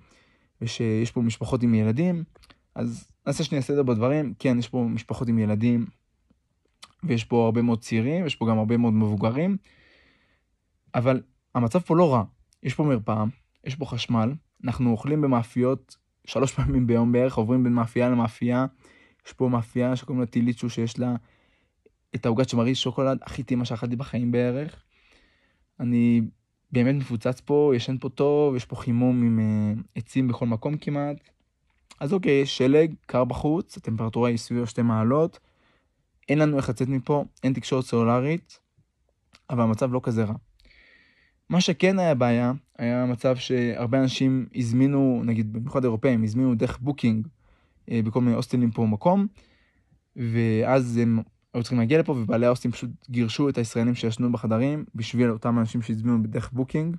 ושיש 0.62 1.12
פה 1.12 1.22
משפחות 1.22 1.64
עם 1.64 1.74
ילדים. 1.74 2.24
אז 2.76 3.12
נעשה 3.28 3.44
שנייה 3.44 3.62
סדר 3.62 3.84
בדברים. 3.84 4.34
כן, 4.40 4.60
יש 4.60 4.68
פה 4.68 4.88
משפחות 4.90 5.28
עם 5.28 5.40
ילדים, 5.40 5.86
ויש 7.04 7.24
פה 7.24 7.46
הרבה 7.46 7.62
מאוד 7.62 7.82
צעירים, 7.82 8.26
יש 8.26 8.36
פה 8.36 8.48
גם 8.50 8.58
הרבה 8.58 8.78
מאוד 8.78 8.94
מבוגרים. 8.94 9.58
אבל 10.96 11.22
המצב 11.56 11.80
פה 11.80 11.96
לא 11.96 12.14
רע. 12.14 12.24
יש 12.64 12.74
פה 12.74 12.84
מרפאה, 12.84 13.24
יש 13.64 13.76
פה 13.76 13.86
חשמל, 13.86 14.34
אנחנו 14.64 14.92
אוכלים 14.92 15.22
במאפיות 15.22 15.98
שלוש 16.28 16.54
פעמים 16.54 16.88
ביום 16.88 17.12
בערך, 17.12 17.36
עוברים 17.36 17.64
בין 17.64 17.74
מאפייה 17.74 18.10
למאפייה. 18.10 18.66
יש 19.28 19.34
פה 19.34 19.50
מאפייה 19.50 19.96
שקוראים 19.96 20.20
לה 20.20 20.26
טיליצ'ו, 20.26 20.70
שיש 20.70 21.00
לה 21.00 21.16
את 22.16 22.26
העוגת 22.26 22.50
שמריץ 22.50 22.78
שוקולד 22.78 23.18
הכי 23.22 23.44
טעימה 23.44 23.66
שאכלתי 23.66 23.96
בחיים 23.96 24.32
בערך. 24.32 24.84
אני 25.80 26.22
באמת 26.72 26.96
מפוצץ 26.96 27.40
פה, 27.40 27.72
ישן 27.76 27.98
פה 27.98 28.10
טוב, 28.10 28.56
יש 28.56 28.66
פה 28.66 28.76
חימום 28.76 29.24
עם 29.24 29.40
uh, 29.40 29.82
עצים 29.96 30.28
בכל 30.28 30.46
מקום 30.46 30.78
כמעט. 30.78 31.16
אז 32.00 32.14
אוקיי, 32.14 32.42
יש 32.42 32.58
שלג, 32.58 32.94
קר 33.06 33.24
בחוץ, 33.24 33.78
הטמפרטורה 33.78 34.30
היא 34.30 34.38
סביב 34.38 34.66
שתי 34.66 34.82
מעלות. 34.82 35.40
אין 36.30 36.40
לנו 36.40 36.58
איך 36.58 36.70
לצאת 36.70 36.88
מפה, 36.88 37.26
אין 37.44 37.54
תקשורת 37.54 37.86
סלולרית, 37.86 38.60
אבל 39.50 39.64
המצב 39.64 39.94
לא 39.94 40.00
כזה 40.04 40.24
רע. 40.24 40.34
מה 41.50 41.62
שכן 41.62 42.00
היה 42.00 42.16
בעיה, 42.16 42.52
היה 42.78 43.06
מצב 43.06 43.36
שהרבה 43.36 44.02
אנשים 44.02 44.46
הזמינו, 44.56 45.22
נגיד 45.26 45.54
במיוחד 45.54 45.84
אירופאים, 45.84 46.24
הזמינו 46.24 46.56
דרך 46.56 46.80
Booking 46.82 47.28
אה, 47.92 48.02
בכל 48.06 48.22
מיני 48.22 48.36
הוסטלים 48.36 48.72
פה 48.72 48.82
במקום, 48.82 49.28
ואז 50.16 50.98
הם 50.98 51.20
היו 51.54 51.64
צריכים 51.64 51.80
להגיע 51.80 52.00
לפה, 52.00 52.12
ובעלי 52.12 52.46
ההוסטלים 52.46 52.72
פשוט 52.72 52.90
גירשו 53.10 53.50
את 53.50 53.58
הישראלים 53.58 53.96
שישנו 53.96 54.32
בחדרים 54.32 54.86
בשביל 54.96 55.30
אותם 55.30 55.60
אנשים 55.60 55.82
שהזמינו 55.82 56.24
בדרך 56.24 56.50
Booking. 56.54 56.98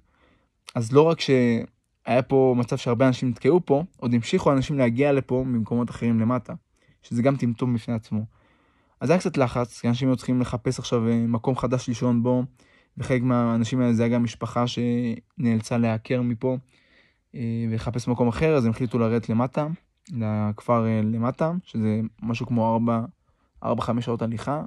אז 0.75 0.93
לא 0.93 1.03
רק 1.03 1.21
שהיה 1.21 2.23
פה 2.29 2.55
מצב 2.59 2.77
שהרבה 2.77 3.07
אנשים 3.07 3.29
נתקעו 3.29 3.61
פה, 3.65 3.85
עוד 3.97 4.15
המשיכו 4.15 4.53
אנשים 4.53 4.79
להגיע 4.79 5.13
לפה 5.13 5.45
ממקומות 5.47 5.91
אחרים 5.91 6.21
למטה, 6.21 6.55
שזה 7.03 7.23
גם 7.23 7.37
טמטום 7.37 7.75
בפני 7.75 7.95
עצמו. 7.95 8.25
אז 9.01 9.11
היה 9.11 9.19
קצת 9.19 9.37
לחץ, 9.37 9.81
כי 9.81 9.89
אנשים 9.89 10.09
היו 10.09 10.17
צריכים 10.17 10.41
לחפש 10.41 10.79
עכשיו 10.79 11.09
אה, 11.09 11.27
מקום 11.29 11.57
חדש 11.57 11.89
לישון 11.89 12.23
בו, 12.23 12.45
וחלק 12.99 13.23
מהאנשים 13.23 13.81
האלה 13.81 13.93
זה 13.93 14.03
היה 14.03 14.15
גם 14.15 14.25
משפחה 14.25 14.65
שנאלצה 14.67 15.79
להיעקר 15.79 16.23
מפה 16.23 16.57
אה, 17.35 17.41
ולחפש 17.71 18.09
מקום 18.09 18.29
אחר, 18.29 18.57
אז 18.57 18.65
הם 18.65 18.71
החליטו 18.71 18.99
לרדת 18.99 19.29
למטה, 19.29 19.67
לכפר 20.13 20.87
אה, 20.87 21.01
למטה, 21.03 21.53
שזה 21.65 22.01
משהו 22.23 22.47
כמו 22.47 22.67
4-5 23.65 24.01
שעות 24.01 24.23
הליכה. 24.23 24.63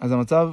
אז 0.00 0.12
המצב 0.12 0.52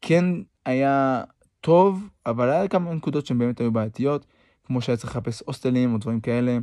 כן 0.00 0.24
היה 0.64 1.24
טוב, 1.60 2.08
אבל 2.26 2.50
היה 2.50 2.68
כמה 2.68 2.94
נקודות 2.94 3.26
שהן 3.26 3.38
באמת 3.38 3.60
היו 3.60 3.72
בעייתיות, 3.72 4.26
כמו 4.64 4.80
שהיה 4.80 4.96
צריך 4.96 5.16
לחפש 5.16 5.42
הוסטלים 5.46 5.92
או 5.92 5.98
דברים 5.98 6.20
כאלה. 6.20 6.58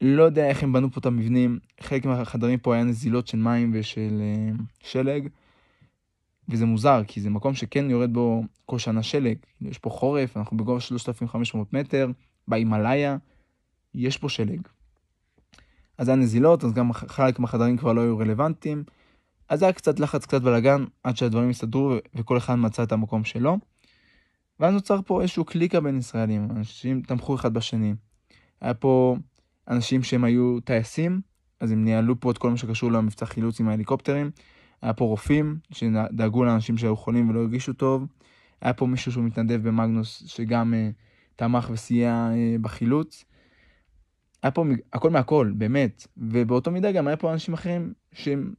לא 0.00 0.22
יודע 0.22 0.48
איך 0.48 0.62
הם 0.62 0.72
בנו 0.72 0.90
פה 0.90 1.00
את 1.00 1.06
המבנים, 1.06 1.58
חלק 1.80 2.04
מהחדרים 2.04 2.58
פה 2.58 2.74
היה 2.74 2.84
נזילות 2.84 3.26
של 3.26 3.38
מים 3.38 3.70
ושל 3.74 4.20
uh, 4.20 4.62
שלג, 4.80 5.28
וזה 6.48 6.66
מוזר, 6.66 7.02
כי 7.06 7.20
זה 7.20 7.30
מקום 7.30 7.54
שכן 7.54 7.90
יורד 7.90 8.12
בו 8.12 8.42
כל 8.66 8.78
שנה 8.78 9.02
שלג. 9.02 9.36
יש 9.60 9.78
פה 9.78 9.90
חורף, 9.90 10.36
אנחנו 10.36 10.56
בגובה 10.56 10.80
3,500 10.80 11.72
מטר, 11.72 12.10
בהימאליה, 12.48 13.16
יש 13.94 14.18
פה 14.18 14.28
שלג. 14.28 14.60
אז 16.00 16.08
היה 16.08 16.16
נזילות, 16.16 16.64
אז 16.64 16.72
גם 16.72 16.92
חלק 16.92 17.38
מהחדרים 17.38 17.76
כבר 17.76 17.92
לא 17.92 18.00
היו 18.00 18.18
רלוונטיים. 18.18 18.84
אז 19.48 19.62
היה 19.62 19.72
קצת 19.72 20.00
לחץ, 20.00 20.26
קצת 20.26 20.42
בלאגן, 20.42 20.84
עד 21.04 21.16
שהדברים 21.16 21.50
הסתדרו 21.50 21.94
וכל 22.14 22.38
אחד 22.38 22.54
מצא 22.54 22.82
את 22.82 22.92
המקום 22.92 23.24
שלו. 23.24 23.58
ואז 24.60 24.74
נוצר 24.74 25.00
פה 25.06 25.22
איזשהו 25.22 25.44
קליקה 25.44 25.80
בין 25.80 25.98
ישראלים, 25.98 26.48
אנשים 26.50 27.02
תמכו 27.02 27.34
אחד 27.34 27.54
בשני. 27.54 27.94
היה 28.60 28.74
פה 28.74 29.16
אנשים 29.68 30.02
שהם 30.02 30.24
היו 30.24 30.60
טייסים, 30.64 31.20
אז 31.60 31.70
הם 31.70 31.84
ניהלו 31.84 32.20
פה 32.20 32.30
את 32.30 32.38
כל 32.38 32.50
מה 32.50 32.56
שקשור 32.56 32.92
למבצע 32.92 33.26
חילוץ 33.26 33.60
עם 33.60 33.68
ההליקופטרים. 33.68 34.30
היה 34.82 34.92
פה 34.92 35.04
רופאים 35.04 35.58
שדאגו 35.70 36.44
לאנשים 36.44 36.78
שהיו 36.78 36.96
חולים 36.96 37.30
ולא 37.30 37.40
הרגישו 37.40 37.72
טוב. 37.72 38.06
היה 38.60 38.72
פה 38.72 38.86
מישהו 38.86 39.12
שהוא 39.12 39.24
מתנדב 39.24 39.68
במאגנוס 39.68 40.22
שגם 40.26 40.74
uh, 40.74 40.94
תמך 41.36 41.70
וסייע 41.72 42.30
uh, 42.32 42.62
בחילוץ. 42.62 43.24
היה 44.42 44.50
פה 44.50 44.64
הכל 44.92 45.10
מהכל, 45.10 45.52
באמת. 45.56 46.06
ובאותו 46.16 46.70
מידה 46.70 46.92
גם 46.92 47.06
היה 47.06 47.16
פה 47.16 47.32
אנשים 47.32 47.54
אחרים 47.54 47.92
שהם 48.12 48.54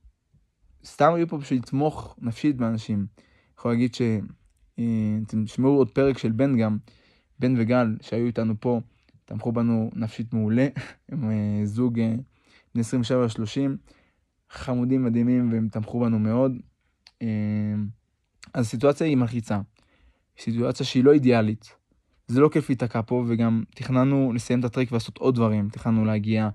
סתם 0.86 1.14
היו 1.14 1.28
פה 1.28 1.38
בשביל 1.38 1.60
לתמוך 1.60 2.16
נפשית 2.22 2.58
באנשים. 2.58 3.06
יכול 3.58 3.72
להגיד 3.72 3.94
ש... 3.94 4.02
Uh, 4.02 4.84
אתם 5.28 5.46
תשמעו 5.46 5.78
עוד 5.78 5.92
פרק 5.92 6.18
של 6.18 6.32
בן 6.32 6.58
גם, 6.58 6.78
בן 7.40 7.54
וגל 7.58 7.98
שהיו 8.02 8.26
איתנו 8.26 8.54
פה. 8.60 8.80
תמכו 9.32 9.52
בנו 9.52 9.92
נפשית 9.96 10.34
מעולה, 10.34 10.68
הם 11.10 11.32
אה, 11.32 11.66
זוג 11.66 12.00
אה, 12.00 12.16
בני 12.76 12.84
27-30, 12.84 13.46
חמודים 14.50 15.04
מדהימים 15.04 15.54
והם 15.54 15.68
תמכו 15.72 16.00
בנו 16.00 16.20
מאוד. 16.20 16.52
אה, 17.22 17.28
אז 18.54 18.66
הסיטואציה 18.66 19.08
היא 19.08 19.18
מלחיצה, 19.18 19.60
סיטואציה 20.40 20.86
שהיא 20.86 21.04
לא 21.04 21.14
אידיאלית. 21.14 21.76
זה 22.32 22.42
לא 22.42 22.50
כיף 22.50 22.70
להיתקע 22.70 23.02
פה 23.06 23.24
וגם 23.28 23.64
תכננו 23.76 24.34
לסיים 24.34 24.60
את 24.60 24.66
הטריק 24.66 24.92
ולעשות 24.92 25.18
עוד 25.18 25.36
דברים, 25.36 25.70
תכננו 25.70 26.06
להגיע 26.06 26.50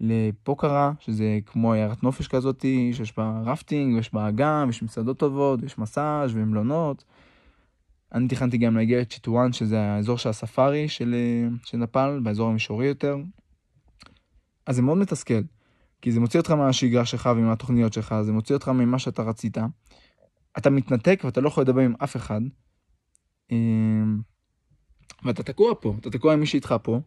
לפוקרה, 0.00 0.92
שזה 1.00 1.38
כמו 1.46 1.72
עיירת 1.72 2.02
נופש 2.02 2.28
כזאת, 2.28 2.64
שיש 2.92 3.16
בה 3.16 3.42
רפטינג, 3.44 3.96
ויש 3.96 4.14
בה 4.14 4.28
אגם, 4.28 4.64
ויש 4.66 4.82
מסעדות 4.82 5.18
טובות, 5.18 5.62
ויש 5.62 5.78
מסאז' 5.78 6.30
ומלונות. 6.34 7.04
אני 8.12 8.28
תכננתי 8.28 8.58
גם 8.58 8.76
להגיע 8.76 9.00
לצ'יטואן, 9.00 9.52
שזה 9.52 9.80
האזור 9.80 10.18
של 10.18 10.28
הספארי 10.28 10.88
של, 10.88 11.14
של 11.64 11.78
נפאל, 11.78 12.20
באזור 12.20 12.48
המישורי 12.48 12.86
יותר. 12.86 13.16
אז 14.66 14.76
זה 14.76 14.82
מאוד 14.82 14.98
מתסכל, 14.98 15.42
כי 16.02 16.12
זה 16.12 16.20
מוציא 16.20 16.40
אותך 16.40 16.50
מהשגרה 16.50 17.04
שלך 17.04 17.30
ומהתוכניות 17.36 17.92
שלך, 17.92 18.14
זה 18.22 18.32
מוציא 18.32 18.54
אותך 18.54 18.68
ממה 18.68 18.98
שאתה 18.98 19.22
רצית. 19.22 19.58
אתה 20.58 20.70
מתנתק 20.70 21.20
ואתה 21.24 21.40
לא 21.40 21.48
יכול 21.48 21.62
לדבר 21.62 21.80
עם 21.80 21.94
אף 22.04 22.16
אחד. 22.16 22.40
ואתה 25.24 25.42
תקוע 25.42 25.72
פה, 25.80 25.94
אתה 26.00 26.10
תקוע 26.10 26.32
עם 26.32 26.40
מי 26.40 26.46
שאיתך 26.46 26.74
פה. 26.82 27.00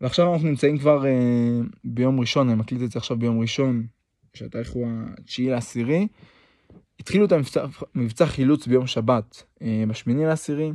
ועכשיו 0.00 0.32
אנחנו 0.32 0.48
נמצאים 0.48 0.78
כבר 0.78 1.06
אה, 1.06 1.60
ביום 1.84 2.20
ראשון, 2.20 2.48
אני 2.48 2.58
מקליט 2.58 2.82
את 2.82 2.90
זה 2.90 2.98
עכשיו 2.98 3.18
ביום 3.18 3.40
ראשון, 3.40 3.86
שהתאריך 4.34 4.70
הוא 4.70 4.88
התשיעי 5.18 5.50
לעשירי. 5.50 6.08
התחילו 7.00 7.24
את 7.24 7.32
המבצע, 7.32 7.66
מבצע 7.94 8.26
חילוץ 8.26 8.66
ביום 8.66 8.86
שבת, 8.86 9.42
אה, 9.62 9.84
בשמיני 9.88 10.24
לעשירי, 10.24 10.72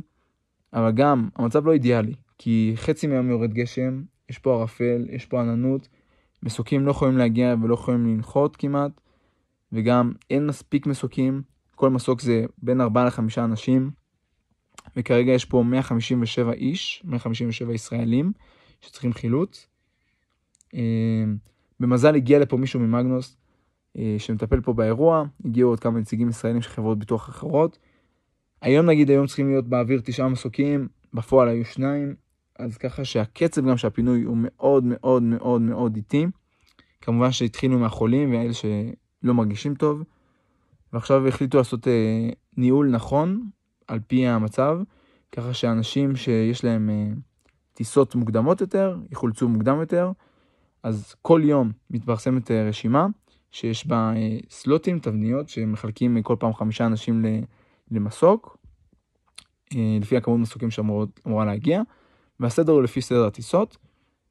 אבל 0.72 0.92
גם 0.92 1.28
המצב 1.36 1.66
לא 1.66 1.72
אידיאלי, 1.72 2.14
כי 2.38 2.72
חצי 2.76 3.06
מהיום 3.06 3.30
יורד 3.30 3.54
גשם, 3.54 4.02
יש 4.30 4.38
פה 4.38 4.60
ערפל, 4.60 5.06
יש 5.10 5.26
פה 5.26 5.40
עננות, 5.40 5.88
מסוקים 6.42 6.86
לא 6.86 6.90
יכולים 6.90 7.18
להגיע 7.18 7.54
ולא 7.62 7.74
יכולים 7.74 8.06
לנחות 8.06 8.56
כמעט, 8.56 9.00
וגם 9.72 10.12
אין 10.30 10.46
מספיק 10.46 10.86
מסוקים, 10.86 11.42
כל 11.74 11.90
מסוק 11.90 12.20
זה 12.20 12.44
בין 12.58 12.80
4 12.80 13.04
ל-5 13.04 13.20
אנשים, 13.38 13.90
וכרגע 14.96 15.32
יש 15.32 15.44
פה 15.44 15.62
157 15.62 16.52
איש, 16.52 17.02
157 17.04 17.74
ישראלים 17.74 18.32
שצריכים 18.80 19.12
חילוץ. 19.12 19.66
אה, 20.74 21.24
במזל 21.80 22.14
הגיע 22.14 22.38
לפה 22.38 22.56
מישהו 22.56 22.80
ממגנוס, 22.80 23.36
אה, 23.98 24.14
שמטפל 24.18 24.60
פה 24.60 24.72
באירוע, 24.72 25.24
הגיעו 25.44 25.70
עוד 25.70 25.80
כמה 25.80 25.98
נציגים 25.98 26.28
ישראלים 26.28 26.62
של 26.62 26.68
חברות 26.68 26.98
ביטוח 26.98 27.28
אחרות. 27.28 27.78
היום 28.62 28.86
נגיד 28.86 29.10
היום 29.10 29.26
צריכים 29.26 29.48
להיות 29.48 29.68
באוויר 29.68 30.00
תשעה 30.04 30.28
מסוקים, 30.28 30.88
בפועל 31.14 31.48
היו 31.48 31.64
שניים, 31.64 32.14
אז 32.58 32.76
ככה 32.76 33.04
שהקצב 33.04 33.68
גם 33.68 33.76
של 33.76 33.86
הפינוי 33.86 34.22
הוא 34.22 34.36
מאוד 34.40 34.84
מאוד 34.84 35.22
מאוד 35.22 35.60
מאוד 35.60 35.96
איטי. 35.96 36.26
כמובן 37.00 37.32
שהתחילו 37.32 37.78
מהחולים 37.78 38.34
ואלה 38.34 38.52
שלא 38.52 39.34
מרגישים 39.34 39.74
טוב, 39.74 40.02
ועכשיו 40.92 41.28
החליטו 41.28 41.58
לעשות 41.58 41.88
אה, 41.88 42.28
ניהול 42.56 42.90
נכון 42.90 43.48
על 43.88 44.00
פי 44.06 44.26
המצב, 44.26 44.78
ככה 45.32 45.54
שאנשים 45.54 46.16
שיש 46.16 46.64
להם 46.64 46.90
אה, 46.90 47.12
טיסות 47.74 48.14
מוקדמות 48.14 48.60
יותר, 48.60 48.96
יחולצו 49.12 49.48
מוקדם 49.48 49.80
יותר, 49.80 50.12
אז 50.82 51.14
כל 51.22 51.40
יום 51.44 51.72
מתפרסמת 51.90 52.50
אה, 52.50 52.68
רשימה. 52.68 53.06
שיש 53.50 53.86
בה 53.86 54.12
אה, 54.16 54.38
סלוטים, 54.50 54.98
תבניות, 54.98 55.48
שמחלקים 55.48 56.22
כל 56.22 56.36
פעם 56.38 56.54
חמישה 56.54 56.86
אנשים 56.86 57.24
למסוק, 57.90 58.56
לפי 60.00 60.16
הכמות 60.16 60.40
מסוקים 60.40 60.70
שאמורה 60.70 61.44
להגיע, 61.46 61.82
והסדר 62.40 62.72
הוא 62.72 62.82
לפי 62.82 63.00
סדר 63.00 63.26
הטיסות, 63.26 63.76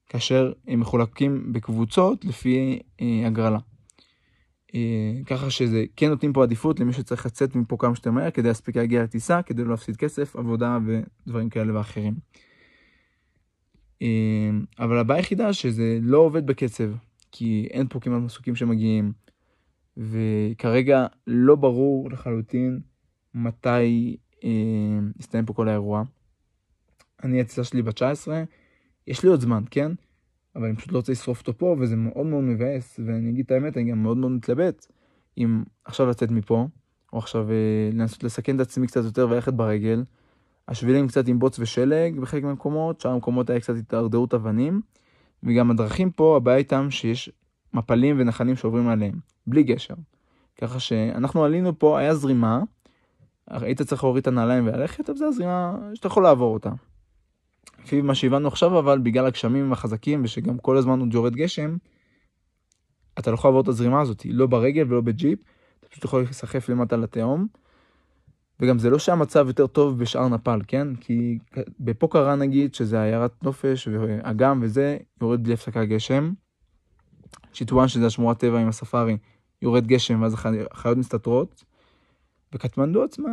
כאשר 0.09 0.53
הם 0.67 0.79
מחולקים 0.79 1.53
בקבוצות 1.53 2.25
לפי 2.25 2.79
הגרלה. 3.25 3.59
ככה 5.25 5.49
שזה 5.49 5.83
כן 5.95 6.09
נותנים 6.09 6.33
פה 6.33 6.43
עדיפות 6.43 6.79
למי 6.79 6.93
שצריך 6.93 7.25
לצאת 7.25 7.55
מפה 7.55 7.77
כמה 7.79 7.95
שיותר 7.95 8.11
מהר 8.11 8.31
כדי 8.31 8.47
להספיק 8.47 8.77
להגיע 8.77 9.03
לטיסה, 9.03 9.41
כדי 9.41 9.63
לא 9.63 9.69
להפסיד 9.69 9.97
כסף, 9.97 10.35
עבודה 10.35 10.77
ודברים 10.85 11.49
כאלה 11.49 11.77
ואחרים. 11.77 12.13
אבל 14.79 14.97
הבעיה 14.97 15.19
היחידה 15.19 15.53
שזה 15.53 15.99
לא 16.01 16.17
עובד 16.17 16.45
בקצב. 16.45 16.89
כי 17.37 17.67
אין 17.71 17.87
פה 17.87 17.99
כמעט 17.99 18.21
מסוקים 18.21 18.55
שמגיעים, 18.55 19.13
וכרגע 19.97 21.07
לא 21.27 21.55
ברור 21.55 22.11
לחלוטין 22.11 22.79
מתי 23.33 24.17
אה, 24.43 24.49
יסתיים 25.19 25.45
פה 25.45 25.53
כל 25.53 25.67
האירוע. 25.67 26.03
אני 27.23 27.41
הטיסה 27.41 27.63
שלי 27.63 27.81
ב-19, 27.81 28.27
יש 29.07 29.23
לי 29.23 29.29
עוד 29.29 29.41
זמן, 29.41 29.63
כן? 29.71 29.91
אבל 30.55 30.65
אני 30.65 30.75
פשוט 30.75 30.91
לא 30.91 30.97
רוצה 30.97 31.11
לשרוף 31.11 31.39
אותו 31.39 31.57
פה, 31.57 31.75
וזה 31.79 31.95
מאוד 31.95 32.25
מאוד 32.25 32.43
מבאס, 32.43 32.99
ואני 33.05 33.29
אגיד 33.29 33.45
את 33.45 33.51
האמת, 33.51 33.77
אני 33.77 33.91
גם 33.91 34.03
מאוד 34.03 34.17
מאוד 34.17 34.31
מתלבט 34.31 34.87
אם 35.37 35.63
עכשיו 35.85 36.07
לצאת 36.07 36.31
מפה, 36.31 36.67
או 37.13 37.17
עכשיו 37.17 37.51
אה, 37.51 37.89
לנסות 37.93 38.23
לסכן 38.23 38.55
את 38.55 38.61
עצמי 38.61 38.87
קצת 38.87 39.03
יותר 39.03 39.27
וללכת 39.29 39.53
ברגל. 39.53 40.03
השבילים 40.67 41.07
קצת 41.07 41.27
עם 41.27 41.39
בוץ 41.39 41.59
ושלג 41.59 42.19
בחלק 42.19 42.43
מהמקומות, 42.43 43.01
שאר 43.01 43.11
המקומות 43.11 43.49
היה 43.49 43.59
קצת 43.59 43.75
התדרדרות 43.75 44.33
אבנים. 44.33 44.81
וגם 45.43 45.71
הדרכים 45.71 46.11
פה, 46.11 46.37
הבעיה 46.37 46.57
איתם 46.57 46.91
שיש 46.91 47.31
מפלים 47.73 48.19
ונחלים 48.19 48.55
שעוברים 48.55 48.87
עליהם, 48.87 49.15
בלי 49.47 49.63
גשר. 49.63 49.93
ככה 50.61 50.79
שאנחנו 50.79 51.43
עלינו 51.43 51.79
פה, 51.79 51.99
היה 51.99 52.15
זרימה, 52.15 52.61
היית 53.47 53.81
צריך 53.81 54.03
להוריד 54.03 54.21
את 54.21 54.27
הנעליים 54.27 54.67
וללכת, 54.67 55.09
אבל 55.09 55.17
זו 55.17 55.25
הזרימה 55.25 55.77
שאתה 55.93 56.07
יכול 56.07 56.23
לעבור 56.23 56.53
אותה. 56.53 56.69
לפי 57.85 58.01
מה 58.01 58.15
שהבנו 58.15 58.47
עכשיו, 58.47 58.79
אבל 58.79 58.99
בגלל 58.99 59.25
הגשמים 59.25 59.73
החזקים, 59.73 60.21
ושגם 60.23 60.57
כל 60.57 60.77
הזמן 60.77 60.99
עוד 60.99 61.13
יורד 61.13 61.35
גשם, 61.35 61.77
אתה 63.19 63.31
לא 63.31 63.35
יכול 63.35 63.47
לעבור 63.49 63.61
את 63.61 63.67
הזרימה 63.67 64.01
הזאת, 64.01 64.25
לא 64.25 64.47
ברגל 64.47 64.85
ולא 64.89 65.01
בג'יפ, 65.01 65.39
אתה 65.79 65.87
פשוט 65.87 66.03
יכול 66.03 66.21
להיסחף 66.21 66.69
למטה 66.69 66.97
לתהום. 66.97 67.47
וגם 68.59 68.79
זה 68.79 68.89
לא 68.89 68.99
שהמצב 68.99 69.47
יותר 69.47 69.67
טוב 69.67 69.99
בשאר 69.99 70.27
נפאל, 70.27 70.59
כן? 70.67 70.95
כי 70.95 71.37
בפה 71.79 72.07
קרה 72.11 72.35
נגיד, 72.35 72.73
שזה 72.73 73.01
עיירת 73.01 73.43
נופש 73.43 73.87
ואגם 73.87 74.59
וזה, 74.63 74.97
יורד 75.21 75.43
בלי 75.43 75.53
הפסקה 75.53 75.85
גשם. 75.85 76.33
שיטואן, 77.53 77.87
שזה 77.87 78.05
השמורת 78.05 78.39
טבע 78.39 78.59
עם 78.59 78.67
הספארי, 78.67 79.17
יורד 79.61 79.87
גשם 79.87 80.21
ואז 80.21 80.35
החיות 80.71 80.97
מסתתרות. 80.97 81.63
וקטמנדו 82.53 83.03
עצמה, 83.03 83.29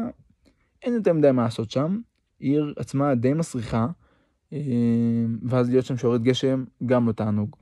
אין 0.83 0.95
יותר 0.95 1.12
מדי 1.12 1.31
מה 1.33 1.43
לעשות 1.43 1.71
שם. 1.71 2.01
עיר 2.38 2.75
עצמה 2.77 3.15
די 3.15 3.35
מסריחה, 3.35 3.87
ואז 5.43 5.71
להיות 5.71 5.85
שם 5.85 5.97
שיורד 5.97 6.23
גשם, 6.23 6.65
גם 6.87 7.07
לא 7.07 7.12
תענוג. 7.12 7.57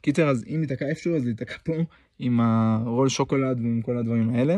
קיצר, 0.00 0.28
אז 0.28 0.44
אם 0.48 0.60
ניתקע 0.60 0.88
איפשהו, 0.88 1.16
אז 1.16 1.24
להיתקע 1.24 1.54
פה 1.64 1.72
עם 2.18 2.40
הרול 2.40 3.08
שוקולד 3.08 3.60
ועם 3.60 3.82
כל 3.82 3.98
הדברים 3.98 4.34
האלה. 4.34 4.56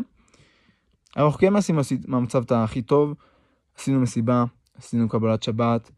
אנחנו 1.16 1.38
כן 1.38 1.57
עשינו 1.57 1.81
מהמצב 2.07 2.42
את 2.42 2.53
הכי 2.53 2.83
טוב, 2.83 3.14
עשינו 3.79 4.01
מסיבה, 4.01 4.44
עשינו 4.79 5.09
קבלת 5.09 5.42
שבת, 5.42 5.90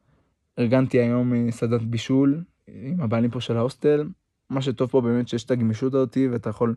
ארגנתי 0.59 1.01
היום 1.01 1.35
אה, 1.35 1.46
סדת 1.51 1.83
בישול 1.83 2.44
עם 2.68 3.01
הבעלים 3.01 3.31
פה 3.31 3.40
של 3.40 3.57
ההוסטל. 3.57 4.09
מה 4.51 4.62
שטוב 4.62 4.90
פה 4.90 5.01
באמת 5.01 5.29
שיש 5.29 5.44
את 5.44 5.51
הגמישות 5.51 5.94
הזאתי 5.94 6.29
ואתה 6.29 6.51
יכול 6.51 6.75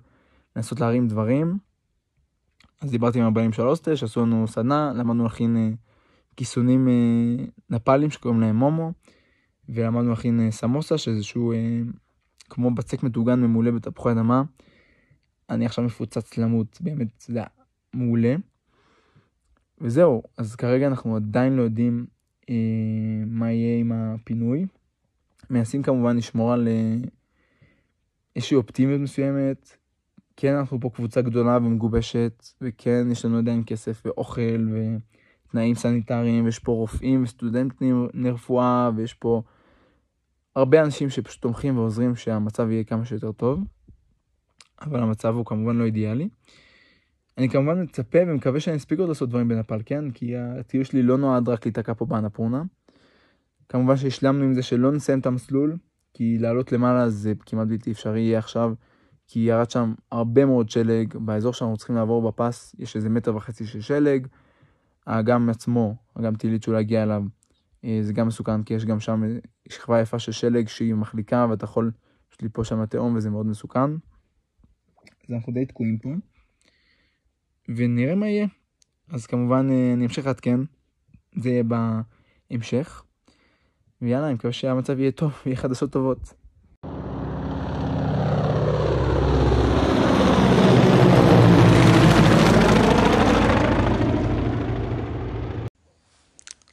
לנסות 0.55 0.79
להרים 0.79 1.07
דברים. 1.07 1.57
אז 2.81 2.91
דיברתי 2.91 3.19
עם 3.19 3.25
הבעלים 3.25 3.53
של 3.53 3.61
ההוסטל 3.61 3.95
שעשו 3.95 4.21
לנו 4.21 4.47
סדנה, 4.47 4.93
למדנו 4.95 5.23
להכין 5.23 5.57
אה, 5.57 5.69
כיסונים 6.37 6.87
אה, 6.87 7.45
נפאלים 7.69 8.09
שקוראים 8.09 8.41
להם 8.41 8.55
מומו, 8.55 8.91
ולמדנו 9.69 10.09
להכין 10.09 10.51
סמוסה 10.51 10.97
שזה 10.97 11.15
איזשהו 11.15 11.53
כמו 12.49 12.71
בצק 12.71 13.03
מטוגן 13.03 13.41
ממולא 13.41 13.71
בתפוחי 13.71 14.11
אדמה. 14.11 14.43
אני 15.49 15.65
עכשיו 15.65 15.83
מפוצץ 15.85 16.37
למות, 16.37 16.77
באמת, 16.81 17.07
זה 17.27 17.39
היה 17.39 17.47
מעולה. 17.93 18.35
וזהו, 19.81 20.23
אז 20.37 20.55
כרגע 20.55 20.87
אנחנו 20.87 21.15
עדיין 21.15 21.53
לא 21.55 21.61
יודעים 21.61 22.05
אה, 22.49 22.55
מה 23.27 23.51
יהיה 23.51 23.79
עם 23.79 23.91
הפינוי. 23.91 24.65
מנסים 25.49 25.83
כמובן 25.83 26.17
לשמור 26.17 26.53
על 26.53 26.67
אה, 26.67 26.95
איזושהי 28.35 28.57
אופטימיות 28.57 29.01
מסוימת. 29.01 29.77
כן, 30.37 30.53
אנחנו 30.53 30.79
פה 30.79 30.89
קבוצה 30.89 31.21
גדולה 31.21 31.57
ומגובשת, 31.57 32.45
וכן, 32.61 33.07
יש 33.11 33.25
לנו 33.25 33.37
עדיין 33.37 33.63
כסף 33.65 34.01
ואוכל 34.05 34.67
ותנאים 35.53 35.75
סניטריים, 35.75 36.45
ויש 36.45 36.59
פה 36.59 36.71
רופאים 36.71 37.23
וסטודנטים 37.23 38.07
לרפואה, 38.13 38.89
ויש 38.95 39.13
פה 39.13 39.41
הרבה 40.55 40.81
אנשים 40.83 41.09
שפשוט 41.09 41.41
תומכים 41.41 41.77
ועוזרים 41.77 42.15
שהמצב 42.15 42.69
יהיה 42.69 42.83
כמה 42.83 43.05
שיותר 43.05 43.31
טוב, 43.31 43.63
אבל 44.81 44.99
המצב 44.99 45.35
הוא 45.35 45.45
כמובן 45.45 45.75
לא 45.77 45.85
אידיאלי. 45.85 46.29
אני 47.37 47.49
כמובן 47.49 47.81
מצפה 47.81 48.19
ומקווה 48.27 48.59
שאני 48.59 48.77
אספיק 48.77 48.99
עוד 48.99 49.09
לעשות 49.09 49.29
דברים 49.29 49.47
בנפאל, 49.47 49.79
כן? 49.85 50.11
כי 50.11 50.37
הטיול 50.37 50.83
שלי 50.83 51.03
לא 51.03 51.17
נועד 51.17 51.49
רק 51.49 51.65
להיתקע 51.65 51.93
פה 51.93 52.05
באנפורנה. 52.05 52.63
כמובן 53.69 53.97
שהשלמנו 53.97 54.43
עם 54.43 54.53
זה 54.53 54.61
שלא 54.61 54.91
נסיים 54.91 55.19
את 55.19 55.25
המסלול, 55.25 55.77
כי 56.13 56.37
לעלות 56.39 56.71
למעלה 56.71 57.09
זה 57.09 57.33
כמעט 57.45 57.67
בלתי 57.67 57.91
אפשרי 57.91 58.21
יהיה 58.21 58.39
עכשיו, 58.39 58.73
כי 59.27 59.39
ירד 59.39 59.69
שם 59.69 59.93
הרבה 60.11 60.45
מאוד 60.45 60.69
שלג, 60.69 61.17
באזור 61.17 61.53
שאנחנו 61.53 61.77
צריכים 61.77 61.95
לעבור 61.95 62.31
בפס 62.31 62.75
יש 62.79 62.95
איזה 62.95 63.09
מטר 63.09 63.35
וחצי 63.35 63.65
של 63.65 63.81
שלג. 63.81 64.27
האגם 65.07 65.49
עצמו, 65.49 65.95
אגם 66.19 66.35
טילית 66.35 66.63
שאולי 66.63 66.79
הגיע 66.79 67.03
אליו, 67.03 67.23
אה, 67.85 67.99
זה 68.01 68.13
גם 68.13 68.27
מסוכן, 68.27 68.63
כי 68.63 68.73
יש 68.73 68.85
גם 68.85 68.99
שם 68.99 69.23
שכבה 69.69 70.01
יפה 70.01 70.19
של 70.19 70.31
שלג 70.31 70.67
שהיא 70.67 70.93
מחליקה, 70.93 71.47
ואתה 71.49 71.65
יכול 71.65 71.91
פשוט 72.29 72.43
ליפול 72.43 72.63
שם 72.63 72.81
לתהום 72.81 73.15
וזה 73.15 73.29
מאוד 73.29 73.45
מסוכן. 73.45 73.91
אז 75.27 75.33
אנחנו 75.35 75.53
די 75.53 75.65
תקועים 75.65 75.97
פה. 75.97 76.09
ונראה 77.75 78.15
מה 78.15 78.27
יהיה. 78.27 78.47
אז 79.09 79.25
כמובן 79.25 79.67
אה, 79.71 79.93
אני 79.93 80.05
אמשיך 80.05 80.25
לעדכן, 80.25 80.59
זה 81.35 81.49
יהיה 81.49 81.63
בהמשך. 81.63 83.03
ויאללה, 84.01 84.25
אני 84.25 84.33
מקווה 84.33 84.53
שהמצב 84.53 84.99
יהיה 84.99 85.11
טוב, 85.11 85.33
ויהיה 85.45 85.57
חדשות 85.57 85.91
טובות. 85.91 86.42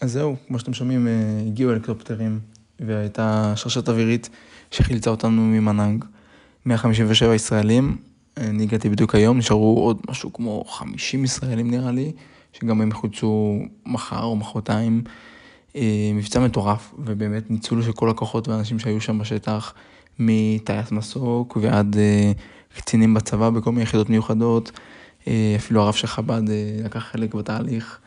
אז 0.01 0.13
זהו, 0.13 0.37
כמו 0.49 0.59
שאתם 0.59 0.73
שומעים, 0.73 1.09
אה, 1.09 1.13
הגיעו 1.47 1.71
הליקופטרים, 1.71 2.41
והייתה 2.81 3.53
שרשת 3.57 3.89
אווירית 3.89 4.29
שחילצה 4.71 5.11
אותנו 5.11 5.43
ממנהג. 5.43 6.05
157 6.67 7.35
ישראלים, 7.35 7.97
אני 8.37 8.63
הגעתי 8.63 8.89
בדיוק 8.89 9.15
היום, 9.15 9.39
נשארו 9.39 9.85
עוד 9.85 10.01
משהו 10.11 10.33
כמו 10.33 10.65
50 10.69 11.25
ישראלים 11.25 11.71
נראה 11.71 11.93
לי, 11.93 12.13
שגם 12.53 12.81
הם 12.81 12.89
יחוצו 12.89 13.59
מחר 13.87 14.23
או 14.23 14.37
מחרתיים. 14.37 15.03
אה, 15.77 16.11
מבצע 16.15 16.41
מטורף, 16.41 16.95
ובאמת 16.99 17.51
ניצול 17.51 17.83
של 17.83 17.93
כל 17.93 18.11
הכוחות 18.11 18.49
והאנשים 18.49 18.79
שהיו 18.79 19.01
שם 19.01 19.19
בשטח, 19.19 19.75
מטייס 20.19 20.93
מסוק 20.93 21.59
ועד 21.61 21.97
אה, 21.99 22.33
קצינים 22.77 23.15
בצבא 23.15 23.51
בכל 23.51 23.71
מיני 23.73 23.83
יחידות 23.83 24.11
מיוחדות, 24.11 24.71
אה, 25.29 25.55
אפילו 25.57 25.83
הרב 25.83 25.95
של 25.95 26.07
חב"ד 26.07 26.43
לקח 26.85 26.99
חלק 26.99 27.35
בתהליך, 27.35 27.99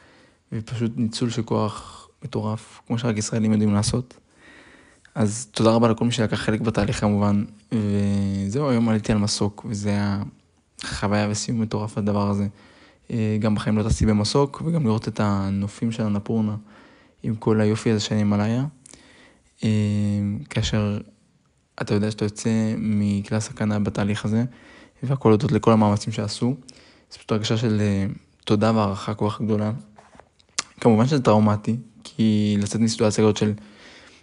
ופשוט 0.54 0.92
ניצול 0.96 1.30
של 1.30 1.44
כוח 1.44 2.08
מטורף, 2.24 2.82
כמו 2.88 2.98
שרק 2.98 3.18
ישראלים 3.18 3.52
יודעים 3.52 3.74
לעשות. 3.74 4.20
אז 5.16 5.48
תודה 5.52 5.72
רבה 5.72 5.90
לכל 5.90 6.06
מי 6.06 6.12
שלקח 6.12 6.36
חלק 6.36 6.62
בתהליך 6.62 7.00
כמובן, 7.00 7.44
וזהו, 7.72 8.70
היום 8.70 8.90
עליתי 8.90 9.12
על 9.12 9.18
מסוק, 9.18 9.66
וזה 9.70 9.90
היה 9.90 10.24
חוויה 10.86 11.28
וסיום 11.32 11.62
מטורף 11.62 11.98
לדבר 11.98 12.30
הזה. 12.30 12.48
אה, 13.12 13.38
גם 13.40 13.56
בחיים 13.56 13.78
לא 13.78 13.84
טסתי 13.84 14.06
במסוק, 14.06 14.62
וגם 14.66 14.86
לראות 14.86 15.08
את 15.08 15.20
הנופים 15.20 15.92
של 15.92 16.04
הנפורנה 16.04 16.56
עם 17.24 17.36
כל 17.36 17.62
היופי 17.62 17.92
הזה 17.92 18.00
של 18.00 18.16
הימאליה. 18.16 18.66
אה, 19.64 19.70
כאשר 20.50 21.00
אתה 21.82 21.94
יודע 21.94 22.12
שאתה 22.12 22.26
יוצא 22.26 22.76
מכלל 22.78 23.40
סכנה 23.40 23.80
בתהליך 23.80 24.26
הזה, 24.26 24.44
והכל 25.04 25.32
הודות 25.32 25.52
לכל 25.52 25.72
המאמצים 25.72 26.14
שעשו. 26.14 26.56
זו 27.12 27.18
פשוט 27.18 27.32
הרגשה 27.32 27.58
של 27.58 27.82
אה, 27.82 28.06
תודה 28.46 28.72
והערכה 28.76 29.14
כל 29.14 29.30
כך 29.30 29.42
גדולה. 29.42 29.72
כמובן 30.84 31.08
שזה 31.08 31.22
טראומטי, 31.22 31.76
כי 32.04 32.58
לצאת 32.60 32.82
מסיטואציה 32.82 33.24
כזאת 33.24 33.38
של... 33.38 33.54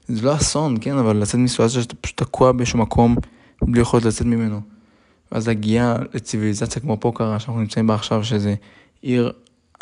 זה 0.09 0.27
לא 0.27 0.37
אסון, 0.37 0.77
כן, 0.81 0.97
אבל 0.97 1.17
לצאת 1.17 1.35
מסיטואציה 1.35 1.83
שאתה 1.83 1.95
פשוט 2.01 2.17
תקוע 2.17 2.53
באיזשהו 2.53 2.79
מקום 2.79 3.17
בלי 3.63 3.81
יכולת 3.81 4.05
לצאת 4.05 4.27
ממנו. 4.27 4.61
ואז 5.33 5.49
להגיע 5.49 5.97
לציוויליזציה 6.15 6.83
כמו 6.83 6.97
פוקרה 6.97 7.39
שאנחנו 7.39 7.61
נמצאים 7.61 7.87
בה 7.87 7.95
עכשיו, 7.95 8.25
שזה 8.25 8.55
עיר 9.03 9.33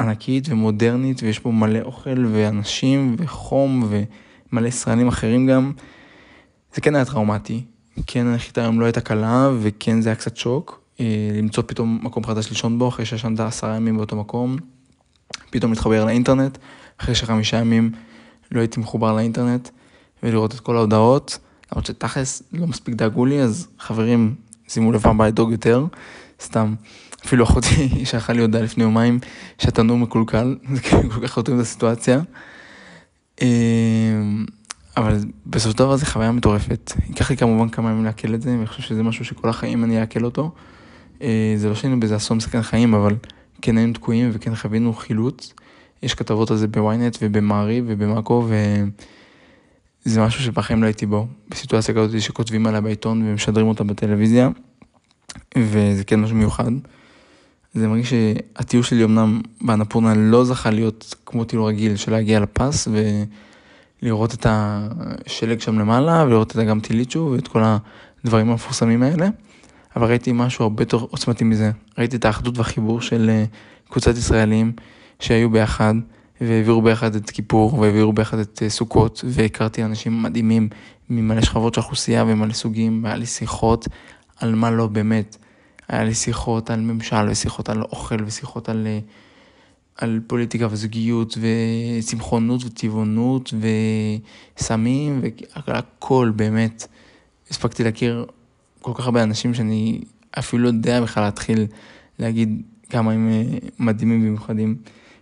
ענקית 0.01 0.49
ומודרנית, 0.49 1.23
ויש 1.23 1.39
פה 1.39 1.51
מלא 1.51 1.81
אוכל 1.83 2.27
ואנשים 2.33 3.17
וחום 3.19 3.89
ומלא 4.53 4.67
ישראלים 4.67 5.09
אחרים 5.09 5.47
גם. 5.47 5.73
זה 6.75 6.81
כן 6.81 6.95
היה 6.95 7.05
טראומטי, 7.05 7.65
כן 8.07 8.27
הנחיתה 8.27 8.61
היום 8.61 8.81
לא 8.81 8.85
הייתה 8.85 9.01
קלה, 9.01 9.51
וכן 9.61 10.01
זה 10.01 10.09
היה 10.09 10.17
קצת 10.17 10.37
שוק. 10.37 10.81
אה, 11.01 11.07
למצוא 11.39 11.63
פתאום 11.67 11.99
מקום 12.03 12.25
חדש 12.25 12.51
לישון 12.51 12.79
בו, 12.79 12.89
אחרי 12.89 13.05
שישנת 13.05 13.41
עשרה 13.41 13.77
ימים 13.77 13.97
באותו 13.97 14.17
מקום, 14.17 14.57
פתאום 15.51 15.73
להתחבר 15.73 16.05
לאינטרנט, 16.05 16.59
אחרי 17.01 17.15
שחמישה 17.15 17.57
ימים 17.57 17.91
לא 18.53 18.61
הייתי 18.61 18.81
מחובר 18.81 19.17
לאינטרנט. 19.17 19.69
ולראות 20.23 20.55
את 20.55 20.61
כל 20.61 20.77
ההודעות, 20.77 21.39
למרות 21.73 21.87
שתכלס 21.87 22.43
לא 22.53 22.67
מספיק 22.67 22.95
דאגו 22.95 23.27
לי, 23.27 23.41
אז 23.41 23.69
חברים, 23.79 24.35
שימו 24.69 24.93
לב 24.93 25.01
פעם 25.01 25.23
לדאוג 25.23 25.53
יותר, 25.53 25.87
סתם. 26.43 26.75
אפילו 27.27 27.45
אחותי 27.45 27.89
שלחה 28.11 28.33
לי 28.33 28.41
הודעה 28.41 28.63
לפני 28.63 28.85
יומיים 28.85 29.19
שהתנור 29.59 29.99
מקולקל, 29.99 30.57
זה 30.75 30.81
כאילו 30.81 31.11
כל 31.11 31.27
כך 31.27 31.33
חותמים 31.33 31.59
את 31.59 31.63
הסיטואציה. 31.63 32.21
אמ, 33.41 34.47
אבל 34.97 35.19
בסופו 35.47 35.73
של 35.73 35.79
דבר 35.79 35.97
זה 35.97 36.07
חוויה 36.07 36.33
מטורפת. 36.33 36.93
ייקח 37.09 37.31
לי 37.31 37.37
כמובן 37.37 37.69
כמה 37.69 37.91
ימים 37.91 38.05
לעכל 38.05 38.35
את 38.35 38.43
זה, 38.43 38.51
ואני 38.51 38.67
חושב 38.67 38.83
שזה 38.83 39.03
משהו 39.03 39.25
שכל 39.25 39.49
החיים 39.49 39.85
אני 39.85 40.01
אעכל 40.01 40.25
אותו. 40.25 40.51
אה, 41.23 41.55
זה 41.57 41.69
לא 41.69 41.75
שהיינו 41.75 42.01
באיזה 42.01 42.17
אסון 42.17 42.37
מסכן 42.37 42.63
חיים, 42.63 42.95
אבל 42.95 43.15
כן 43.63 43.77
היינו 43.77 43.93
תקועים 43.93 44.31
וכן 44.33 44.55
חווינו 44.55 44.93
חילוץ. 44.93 45.55
יש 46.03 46.15
כתבות 46.15 46.51
על 46.51 46.57
זה 46.57 46.69
בוויינט 46.69 47.19
ובמעריב 47.23 47.85
ובמאקו, 47.89 48.45
ו... 48.49 48.55
זה 50.05 50.21
משהו 50.21 50.43
שבחיים 50.43 50.83
לא 50.83 50.87
הייתי 50.87 51.07
בו, 51.07 51.27
בסיטואציה 51.51 51.95
כזאת 51.95 52.21
שכותבים 52.21 52.67
עליה 52.67 52.81
בעיתון 52.81 53.23
ומשדרים 53.27 53.67
אותה 53.67 53.85
בטלוויזיה, 53.85 54.49
וזה 55.59 56.05
כן 56.05 56.21
משהו 56.21 56.37
מיוחד. 56.37 56.71
זה 57.75 57.89
מרגיש 57.89 58.11
שהטיול 58.11 58.83
שלי 58.83 59.05
אמנם 59.05 59.41
באנפורנה 59.61 60.15
לא 60.15 60.45
זכה 60.45 60.71
להיות 60.71 61.15
כמו 61.27 61.45
טיול 61.45 61.63
רגיל, 61.63 61.97
של 61.97 62.13
להגיע 62.13 62.41
לפס 62.41 62.89
ולראות 64.03 64.35
את 64.35 64.47
השלג 64.49 65.61
שם 65.61 65.79
למעלה, 65.79 66.25
ולראות 66.27 66.53
את 66.53 66.57
אגם 66.57 66.81
טיליצ'ו 66.81 67.31
ואת 67.33 67.49
כל 67.49 67.63
הדברים 68.25 68.51
המפורסמים 68.51 69.03
האלה, 69.03 69.29
אבל 69.99 70.07
ראיתי 70.07 70.33
משהו 70.35 70.63
הרבה 70.63 70.83
יותר 70.83 70.97
עוצמתי 70.97 71.45
מזה. 71.45 71.71
ראיתי 71.99 72.17
את 72.17 72.25
האחדות 72.25 72.59
והחיבור 72.59 73.01
של 73.01 73.31
אה, 73.31 73.45
קבוצת 73.91 74.17
ישראלים 74.17 74.73
שהיו 75.21 75.51
ביחד. 75.51 75.95
והעבירו 76.41 76.83
ביחד 76.83 77.15
את 77.15 77.31
כיפור, 77.31 77.79
והעבירו 77.79 78.13
ביחד 78.13 78.39
את 78.39 78.63
אה, 78.63 78.71
סוכות, 78.71 79.25
והכרתי 79.29 79.85
אנשים 79.85 80.23
מדהימים 80.23 80.69
ממלא 81.11 81.41
שכבות 81.41 81.75
של 81.75 81.81
אוכלוסייה 81.81 82.25
ומלא 82.25 82.53
סוגים, 82.53 83.05
והיה 83.05 83.17
לי 83.17 83.27
שיחות 83.27 83.89
על 84.41 84.55
מה 84.55 84.71
לא 84.71 84.87
באמת. 84.87 85.37
היה 85.89 86.05
לי 86.05 86.15
שיחות 86.15 86.71
על 86.71 86.81
ממשל, 86.81 87.29
ושיחות 87.31 87.69
על 87.69 87.83
אוכל, 87.83 88.17
ושיחות 88.27 88.69
על, 88.69 88.87
אה, 88.87 88.99
על 89.97 90.21
פוליטיקה 90.27 90.67
וזוגיות, 90.71 91.39
וצמחונות 91.99 92.65
וטבעונות, 92.65 93.55
וסמים, 94.59 95.23
והכל 95.67 96.33
באמת. 96.37 96.87
הספקתי 97.51 97.85
להכיר 97.85 98.27
כל 98.83 98.93
כך 98.95 99.05
הרבה 99.05 99.23
אנשים 99.23 99.55
שאני 99.55 100.01
אפילו 100.39 100.63
לא 100.63 100.69
יודע 100.69 101.01
בכלל 101.01 101.23
להתחיל 101.23 101.67
להגיד 102.19 102.63
כמה 102.91 103.13
הם 103.13 103.29
אה, 103.29 103.59
מדהימים 103.79 104.21
ומיוחדים. 104.21 104.77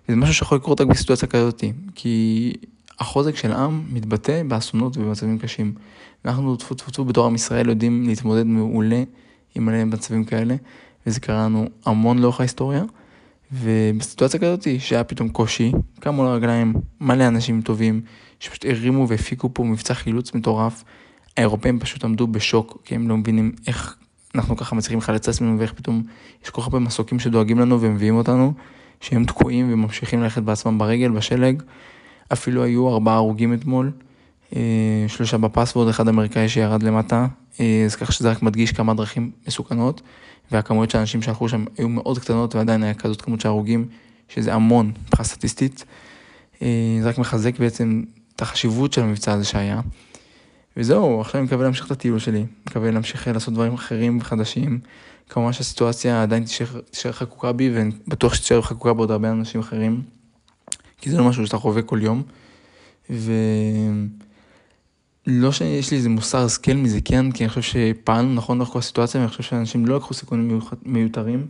וזה 0.09 0.17
משהו 0.17 0.35
שיכול 0.35 0.59
לקרות 0.59 0.81
רק 0.81 0.87
בסיטואציה 0.87 1.29
כזאת, 1.29 1.65
כי 1.95 2.53
החוזק 2.99 3.37
של 3.37 3.53
עם 3.53 3.85
מתבטא 3.93 4.43
באסונות 4.49 4.97
ובמצבים 4.97 5.39
קשים. 5.39 5.75
אנחנו, 6.25 6.57
טפו 6.57 6.75
טפו 6.75 6.91
טפו, 6.91 7.05
בתור 7.05 7.27
עם 7.27 7.35
ישראל 7.35 7.69
יודעים 7.69 8.07
להתמודד 8.07 8.43
מעולה 8.47 9.03
עם 9.55 9.67
מלא 9.67 9.85
מצבים 9.85 10.25
כאלה, 10.25 10.57
וזה 11.07 11.21
קרה 11.21 11.45
לנו 11.45 11.69
המון 11.85 12.19
לאורך 12.19 12.41
ההיסטוריה. 12.41 12.85
ובסיטואציה 13.53 14.41
כזאת, 14.41 14.67
שהיה 14.79 15.05
פתאום 15.05 15.29
קושי, 15.29 15.73
קמו 16.01 16.25
לרגליים 16.25 16.75
מלא 17.01 17.29
אנשים 17.29 17.63
טובים, 17.63 18.01
שפשוט 18.41 18.65
הרימו 18.65 19.09
והפיקו 19.09 19.51
פה 19.55 19.65
מבצע 19.65 19.95
חילוץ 19.95 20.35
מטורף. 20.35 20.85
האירופאים 21.37 21.79
פשוט 21.79 22.05
עמדו 22.05 22.27
בשוק, 22.27 22.83
כי 22.85 22.95
הם 22.95 23.09
לא 23.09 23.17
מבינים 23.17 23.53
איך 23.67 23.97
אנחנו 24.35 24.57
ככה 24.57 24.75
מצליחים 24.75 24.99
לחלץ 24.99 25.29
עצמנו, 25.29 25.59
ואיך 25.59 25.73
פתאום 25.73 26.03
יש 26.45 26.51
כל 26.51 26.61
כך 26.61 26.67
הרבה 26.67 26.79
מסוקים 26.79 27.19
שדואגים 27.19 27.59
לנו 27.59 27.81
ומביאים 27.81 28.17
אותנו. 28.17 28.53
שהם 29.01 29.25
תקועים 29.25 29.73
וממשיכים 29.73 30.23
ללכת 30.23 30.43
בעצמם 30.43 30.79
ברגל, 30.79 31.11
בשלג. 31.11 31.63
אפילו 32.33 32.65
היו 32.65 32.89
ארבעה 32.89 33.15
הרוגים 33.15 33.55
אתמול, 33.55 33.91
אה, 34.57 34.61
שלושה 35.09 35.39
בפס 35.39 35.77
ועוד 35.77 35.89
אחד 35.89 36.09
אמריקאי 36.09 36.49
שירד 36.49 36.83
למטה, 36.83 37.27
אה, 37.61 37.83
אז 37.85 37.97
כך 37.97 38.13
שזה 38.13 38.31
רק 38.31 38.43
מדגיש 38.43 38.73
כמה 38.73 38.95
דרכים 38.95 39.31
מסוכנות, 39.49 40.03
והכמויות 40.53 40.91
של 40.91 40.99
האנשים 40.99 41.23
שהלכו 41.23 41.49
שם 41.49 41.65
היו 41.79 41.89
מאוד 41.89 42.19
קטנות 42.19 42.55
ועדיין 42.55 42.83
היה 42.83 42.95
כזאת 42.95 43.23
כמות 43.23 43.41
של 43.41 43.49
הרוגים, 43.49 43.89
שזה 44.29 44.55
המון 44.55 44.93
מבחינה 45.07 45.25
סטטיסטית. 45.25 45.85
אה, 46.63 46.99
זה 47.03 47.09
רק 47.09 47.19
מחזק 47.19 47.59
בעצם 47.59 48.03
את 48.37 48.43
החשיבות 48.43 48.93
של 48.93 49.03
המבצע 49.03 49.33
הזה 49.33 49.45
שהיה. 49.45 49.81
וזהו, 50.77 51.21
עכשיו 51.21 51.39
אני 51.41 51.47
מקווה 51.47 51.65
להמשיך 51.65 51.87
את 51.87 51.91
הטיול 51.91 52.19
שלי, 52.19 52.45
מקווה 52.67 52.91
להמשיך 52.91 53.29
לעשות 53.29 53.55
דברים 53.55 53.75
אחרים 53.75 54.19
וחדשים. 54.21 54.81
כמובן 55.29 55.53
שהסיטואציה 55.53 56.23
עדיין 56.23 56.45
תישאר 56.91 57.13
חקוקה 57.13 57.53
בי, 57.53 57.71
ואני 57.75 57.91
בטוח 58.09 58.35
שתישאר 58.35 58.63
חקוקה 58.63 58.93
בעוד 58.93 59.11
הרבה 59.11 59.31
אנשים 59.31 59.61
אחרים, 59.61 60.03
כי 60.99 61.11
זה 61.11 61.19
לא 61.19 61.25
משהו 61.25 61.47
שאתה 61.47 61.59
חווה 61.59 61.83
כל 61.83 61.99
יום. 62.03 62.23
ולא 63.11 63.33
שיש 65.53 65.91
לי 65.91 65.97
איזה 65.97 66.09
מוסר 66.09 66.45
השכל 66.45 66.73
מזה, 66.73 67.01
כן, 67.05 67.33
כי 67.33 67.45
אני 67.45 67.49
חושב 67.49 67.63
שפעלנו 67.63 68.35
נכון 68.35 68.59
לאורך 68.59 68.73
כל 68.73 68.79
הסיטואציה, 68.79 69.21
ואני 69.21 69.31
חושב 69.31 69.43
שאנשים 69.43 69.87
לא 69.87 69.97
לקחו 69.97 70.15
סיכונים 70.15 70.61
מיותרים, 70.83 71.47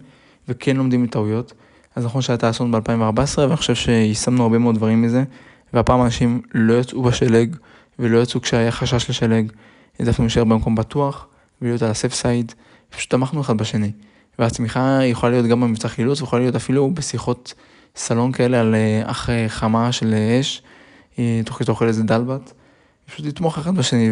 וכן 0.49 0.77
לומדים 0.77 1.03
מטעויות. 1.03 1.53
אז 1.97 2.05
נכון 2.05 2.23
שהיה 2.23 2.37
את 2.37 2.45
האסון 2.45 2.73
ב-2014, 2.73 3.39
ואני 3.39 3.57
חושב 3.57 3.75
שיישמנו 3.75 4.43
הרבה 4.43 4.59
מאוד 4.59 4.75
דברים 4.75 5.03
מזה, 5.03 5.25
והפעם 5.73 6.03
אנשים 6.03 6.43
לא 6.55 6.75
יצאו 6.75 7.03
בשלג, 7.03 7.57
ולא 7.99 8.23
יצאו 8.23 8.41
כשהיה 8.41 8.71
חשש 8.71 9.11
לשלג, 9.11 9.53
העדפנו 9.99 10.25
להישאר 10.25 10.45
במקום 10.45 10.75
בטוח, 10.75 11.27
ולהיות 11.63 11.83
על 11.83 11.91
הסף 11.91 12.15
סייד. 12.15 12.53
פשוט 12.91 13.11
תמכנו 13.11 13.41
אחד 13.41 13.57
בשני. 13.57 13.93
והצמיחה 14.39 15.01
יכולה 15.05 15.33
להיות 15.33 15.47
גם 15.47 15.61
במבצע 15.61 15.89
חילוץ, 15.89 16.21
ויכולה 16.21 16.43
להיות 16.43 16.57
אפילו 16.57 16.91
בשיחות 16.91 17.55
סלון 17.97 18.33
כאלה 18.33 18.61
על 18.61 18.75
אה, 18.75 19.03
אח 19.11 19.31
אה, 19.31 19.49
חמה 19.49 19.93
של 19.93 20.15
אה, 20.15 20.41
אש, 20.41 20.63
תוך 21.45 21.59
כדי 21.59 21.71
אוכל 21.71 21.89
איזה 21.89 22.03
דלבת. 22.03 22.53
פשוט 23.07 23.27
לתמוך 23.27 23.59
אחד 23.59 23.75
בשני, 23.75 24.11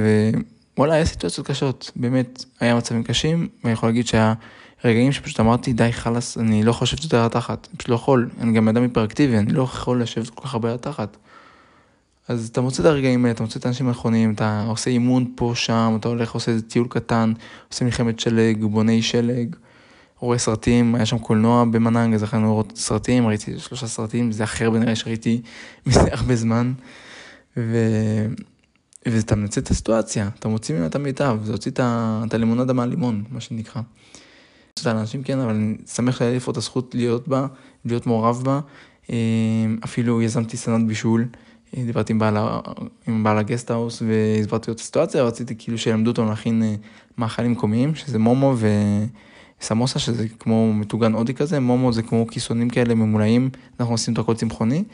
ווואלה, 0.77 0.95
היה 0.95 1.05
סיטואציות 1.05 1.47
קשות, 1.47 1.91
באמת, 1.97 2.45
היה 2.61 2.77
מצבים 2.77 3.05
קשים, 3.05 3.49
ואני 3.65 3.73
יכול 3.73 3.89
להגיד 3.89 4.07
שהיה 4.07 4.35
רגעים 4.85 5.13
שפשוט 5.13 5.41
אמרתי, 5.41 5.73
די, 5.73 5.93
חלאס, 5.93 6.39
אני 6.39 6.63
לא 6.63 6.73
חושב 6.73 6.97
יותר 7.03 7.19
על 7.19 7.27
התחת, 7.27 7.69
אני 7.71 7.79
פשוט 7.79 7.89
לא 7.89 7.95
יכול, 7.95 8.29
אני 8.41 8.53
גם 8.53 8.69
אדם 8.69 8.83
היפראקטיבי, 8.83 9.39
אני 9.39 9.53
לא 9.53 9.63
יכול 9.63 10.03
לשבת 10.03 10.31
כל 10.31 10.43
כך 10.43 10.55
הרבה 10.55 10.69
על 10.69 10.75
התחת. 10.75 11.17
אז 12.29 12.49
אתה 12.49 12.61
מוצא 12.61 12.83
את 12.83 12.87
הרגעים 12.87 13.25
האלה, 13.25 13.35
אתה 13.35 13.43
מוצא 13.43 13.59
את 13.59 13.67
האנשים 13.67 13.87
הנכונים, 13.87 14.35
אתה 14.35 14.65
עושה 14.69 14.91
אימון 14.91 15.33
פה, 15.35 15.53
שם, 15.55 15.97
אתה 16.01 16.09
הולך, 16.09 16.33
עושה 16.33 16.53
איזה 16.53 16.63
טיול 16.63 16.87
קטן, 16.91 17.33
עושה 17.73 17.85
מלחמת 17.85 18.21
שלג, 18.21 18.65
בוני 18.65 19.03
שלג, 19.03 19.57
רואה 20.19 20.39
סרטים, 20.39 20.95
היה 20.95 21.07
שם 21.07 21.19
קולנוע 21.19 21.65
במנהנג, 21.65 22.15
אז 22.15 22.23
יכולנו 22.23 22.47
לראות 22.47 22.73
סרטים, 22.77 23.27
ראיתי 23.27 23.59
שלושה 23.59 23.87
סרטים, 23.87 24.33
זה 24.33 24.45
אחר 24.45 24.71
בנראה 24.71 24.97
שראיתי 24.97 25.41
מזה 25.87 26.01
הרבה 26.13 26.37
זמן. 26.37 26.73
ו... 27.57 27.77
ואתה 29.07 29.37
מנצל 29.37 29.61
את 29.61 29.71
הסיטואציה, 29.71 30.29
אתה 30.39 30.49
מוציא 30.49 30.75
ממנה 30.75 30.87
את 30.87 30.95
המיטב, 30.95 31.39
זה 31.45 31.53
הוציא 31.53 31.73
את 31.77 32.35
הלימונדה 32.35 32.73
מהלימון, 32.73 33.25
מה 33.31 33.41
שנקרא. 33.41 33.83
תודה 34.75 34.93
לאנשים 34.93 35.23
כן, 35.23 35.39
אבל 35.39 35.55
אני 35.55 35.77
שמח 35.95 36.19
שהיה 36.19 36.31
לי 36.31 36.41
פה 36.41 36.53
את 36.53 36.57
הזכות 36.57 36.95
להיות 36.95 37.29
בה, 37.29 37.47
להיות 37.85 38.07
מעורב 38.07 38.43
בה. 38.45 38.61
אה, 39.11 39.17
אפילו 39.85 40.23
יזמתי 40.23 40.57
סדנת 40.57 40.87
בישול. 40.87 41.27
דיברתי 41.77 42.13
עם 42.13 42.19
בעל, 42.19 42.37
עם 43.07 43.25
בעל 43.25 43.39
הגסטהאוס 43.39 44.03
והסברתי 44.07 44.71
לו 44.71 44.75
את 44.75 44.81
הסיטואציה, 44.81 45.23
רציתי 45.23 45.55
כאילו 45.59 45.79
שילמדו 45.79 46.11
אותנו 46.11 46.29
להכין 46.29 46.63
אה, 46.63 46.75
מאכלים 47.19 47.53
מקומיים, 47.53 47.95
שזה 47.95 48.19
מומו 48.19 48.55
וסמוסה, 49.61 49.99
שזה 49.99 50.27
כמו 50.39 50.73
מטוגן 50.73 51.13
הודי 51.13 51.35
כזה, 51.35 51.61
מומו 51.61 51.93
זה 51.93 52.03
כמו 52.03 52.27
כיסונים 52.27 52.71
כאלה 52.71 52.95
ממולאים, 52.95 53.51
אנחנו 53.81 53.95
עושים 53.95 54.15
את 54.15 54.19
הכל 54.19 54.35
צמחוני. 54.35 54.85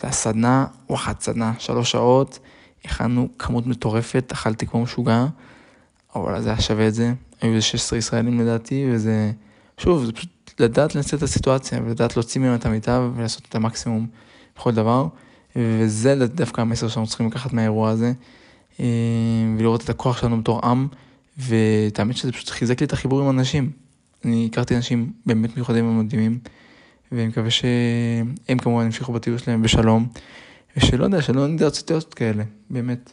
זה 0.00 0.08
הסדנה, 0.08 0.66
וואחד 0.90 1.20
סדנה, 1.20 1.52
שלוש 1.58 1.90
שעות, 1.90 2.38
הכנו 2.84 3.28
כמות 3.38 3.66
מטורפת, 3.66 4.32
אכלתי 4.32 4.66
כמו 4.66 4.82
משוגע, 4.82 5.26
אבל 6.14 6.42
זה 6.42 6.48
היה 6.48 6.60
שווה 6.60 6.88
את 6.88 6.94
זה, 6.94 7.12
היו 7.40 7.52
איזה 7.52 7.62
16 7.62 7.98
ישראלים 7.98 8.40
לדעתי, 8.40 8.86
וזה, 8.90 9.32
שוב, 9.78 10.04
זה 10.04 10.12
פשוט 10.12 10.30
לדעת 10.58 10.94
לנצל 10.94 11.16
את 11.16 11.22
הסיטואציה, 11.22 11.80
ולדעת 11.84 12.16
להוציא 12.16 12.40
מהם 12.40 12.54
את 12.54 12.66
המיטב 12.66 13.10
ולעשות 13.16 13.42
את 13.48 13.54
המקסימום 13.54 14.06
בכל 14.56 14.72
דבר. 14.72 15.06
וזה 15.56 16.26
דווקא 16.26 16.60
המסר 16.60 16.88
שאנחנו 16.88 17.08
צריכים 17.08 17.26
לקחת 17.26 17.52
מהאירוע 17.52 17.90
הזה, 17.90 18.12
אה, 18.80 18.86
ולראות 19.58 19.84
את 19.84 19.90
הכוח 19.90 20.20
שלנו 20.20 20.40
בתור 20.40 20.66
עם, 20.66 20.86
ואת 21.38 21.98
האמת 21.98 22.16
שזה 22.16 22.32
פשוט 22.32 22.48
חיזק 22.50 22.80
לי 22.80 22.86
את 22.86 22.92
החיבור 22.92 23.20
עם 23.20 23.30
אנשים. 23.30 23.70
אני 24.24 24.48
הכרתי 24.52 24.76
אנשים 24.76 25.12
באמת 25.26 25.56
מיוחדים 25.56 25.88
ומדהימים, 25.88 26.38
ואני 27.12 27.26
מקווה 27.26 27.50
שהם 27.50 28.58
כמובן 28.58 28.84
ימשיכו 28.84 29.12
בטיול 29.12 29.38
שלהם 29.38 29.62
בשלום, 29.62 30.06
ושלא 30.76 31.04
יודע, 31.04 31.22
שלא 31.22 31.46
נדע 31.46 31.70
ציטויות 31.70 32.14
כאלה, 32.14 32.44
באמת. 32.70 33.12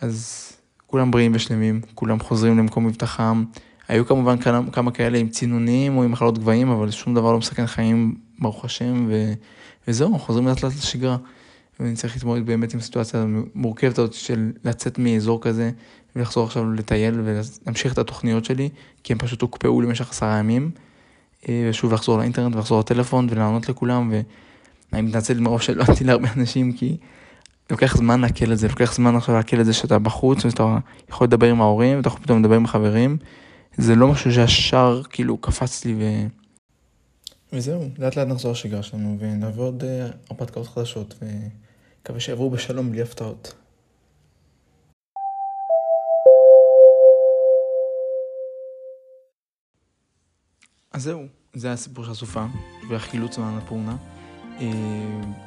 אז 0.00 0.48
כולם 0.86 1.10
בריאים 1.10 1.32
ושלמים, 1.34 1.80
כולם 1.94 2.20
חוזרים 2.20 2.58
למקום 2.58 2.86
מבטחם. 2.86 3.44
היו 3.88 4.06
כמובן 4.06 4.36
כמה 4.72 4.90
כאלה 4.90 5.18
עם 5.18 5.28
צינונים 5.28 5.96
או 5.96 6.02
עם 6.02 6.12
מחלות 6.12 6.38
גבהים, 6.38 6.68
אבל 6.68 6.90
שום 6.90 7.14
דבר 7.14 7.32
לא 7.32 7.38
מסכן 7.38 7.66
חיים, 7.66 8.14
ברוך 8.38 8.64
השם, 8.64 9.06
ו... 9.08 9.32
וזהו, 9.88 10.18
חוזרים 10.18 10.48
לאט 10.48 10.62
לאט 10.62 10.72
לשגרה. 10.72 11.16
ואני 11.80 11.94
צריך 11.94 12.14
להתמודד 12.14 12.46
באמת 12.46 12.74
עם 12.74 12.80
הסיטואציה 12.80 13.22
המורכבת 13.22 13.98
הזאת 13.98 14.12
של 14.12 14.52
לצאת 14.64 14.98
מאזור 14.98 15.40
כזה 15.40 15.70
ולחזור 16.16 16.44
עכשיו 16.44 16.72
לטייל 16.72 17.20
ולהמשיך 17.24 17.92
את 17.92 17.98
התוכניות 17.98 18.44
שלי, 18.44 18.68
כי 19.02 19.12
הם 19.12 19.18
פשוט 19.18 19.42
הוקפאו 19.42 19.80
למשך 19.80 20.10
עשרה 20.10 20.38
ימים. 20.38 20.70
אה, 21.48 21.66
ושוב 21.70 21.92
לחזור 21.92 22.18
לאינטרנט 22.18 22.56
ולחזור 22.56 22.80
לטלפון 22.80 23.26
ולענות 23.30 23.68
לכולם, 23.68 24.12
ואני 24.92 25.02
מתנצל 25.02 25.40
מראש 25.40 25.66
שלא 25.66 25.84
ענתי 25.88 26.04
להרבה 26.04 26.28
אנשים, 26.36 26.72
כי 26.72 26.96
לוקח 27.70 27.96
זמן 27.96 28.20
לעכל 28.20 28.52
את 28.52 28.58
זה, 28.58 28.68
לוקח 28.68 28.94
זמן 28.94 29.16
עכשיו 29.16 29.34
לעכל 29.34 29.60
את 29.60 29.66
זה 29.66 29.72
שאתה 29.72 29.98
בחוץ 29.98 30.44
ואתה 30.44 30.78
יכול 31.08 31.26
לדבר 31.26 31.50
עם 31.50 31.60
ההורים 31.60 31.96
ואתה 31.96 32.08
יכול 32.08 32.20
פתאום 32.20 32.38
לדבר 32.38 32.54
עם 32.56 32.66
חברים. 32.66 33.16
זה 33.76 33.94
לא 33.94 34.08
משהו 34.08 34.32
שהשאר 34.32 35.02
כאילו 35.02 35.36
קפץ 35.36 35.84
לי 35.84 35.94
ו... 35.94 36.26
וזהו, 37.52 37.88
לאט 37.98 38.16
לאט 38.16 38.28
נחזור 38.28 38.52
לשגרה 38.52 38.82
שלנו 38.82 39.16
ונעבור 39.18 39.64
עוד 39.64 39.84
אה, 39.84 40.08
הרפתקאות 40.30 40.66
חדשות 40.66 41.14
ומקווה 41.22 42.20
שיעברו 42.20 42.50
בשלום 42.50 42.90
בלי 42.90 43.02
הפתעות. 43.02 43.54
אז 50.92 51.02
זהו, 51.02 51.26
זה 51.54 51.72
הסיפור 51.72 52.04
של 52.04 52.10
הסופה 52.10 52.46
והחילוץ 52.90 53.38
מהנפורנה. 53.38 53.96
אה, 54.60 54.70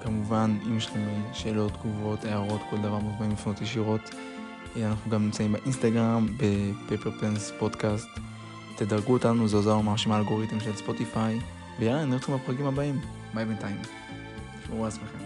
כמובן, 0.03 0.57
אם 0.67 0.77
יש 0.77 0.85
לכם 0.85 1.21
שאלות, 1.33 1.73
תגובות, 1.73 2.25
הערות, 2.25 2.61
כל 2.69 2.77
דבר 2.77 2.99
מוזמנים 2.99 3.31
לפנות 3.31 3.61
ישירות. 3.61 4.01
אה, 4.75 4.87
אנחנו 4.87 5.11
גם 5.11 5.25
נמצאים 5.25 5.51
באינסטגרם, 5.51 6.27
בפפר 6.37 7.11
פלנס 7.19 7.51
פודקאסט. 7.59 8.09
תדרגו 8.77 9.13
אותנו, 9.13 9.47
זה 9.47 9.57
עוזר 9.57 9.77
ממש 9.77 10.05
עם 10.05 10.11
האלגוריתם 10.11 10.59
של 10.59 10.75
ספוטיפיי. 10.75 11.39
ויאללה, 11.79 12.05
נראה 12.05 12.17
אתכם 12.17 12.35
בפרקים 12.35 12.65
הבאים. 12.65 13.01
ביי 13.33 13.45
בינתיים. 13.45 13.81
שמרו 14.65 14.83
על 14.83 14.87
עצמכם. 14.87 15.24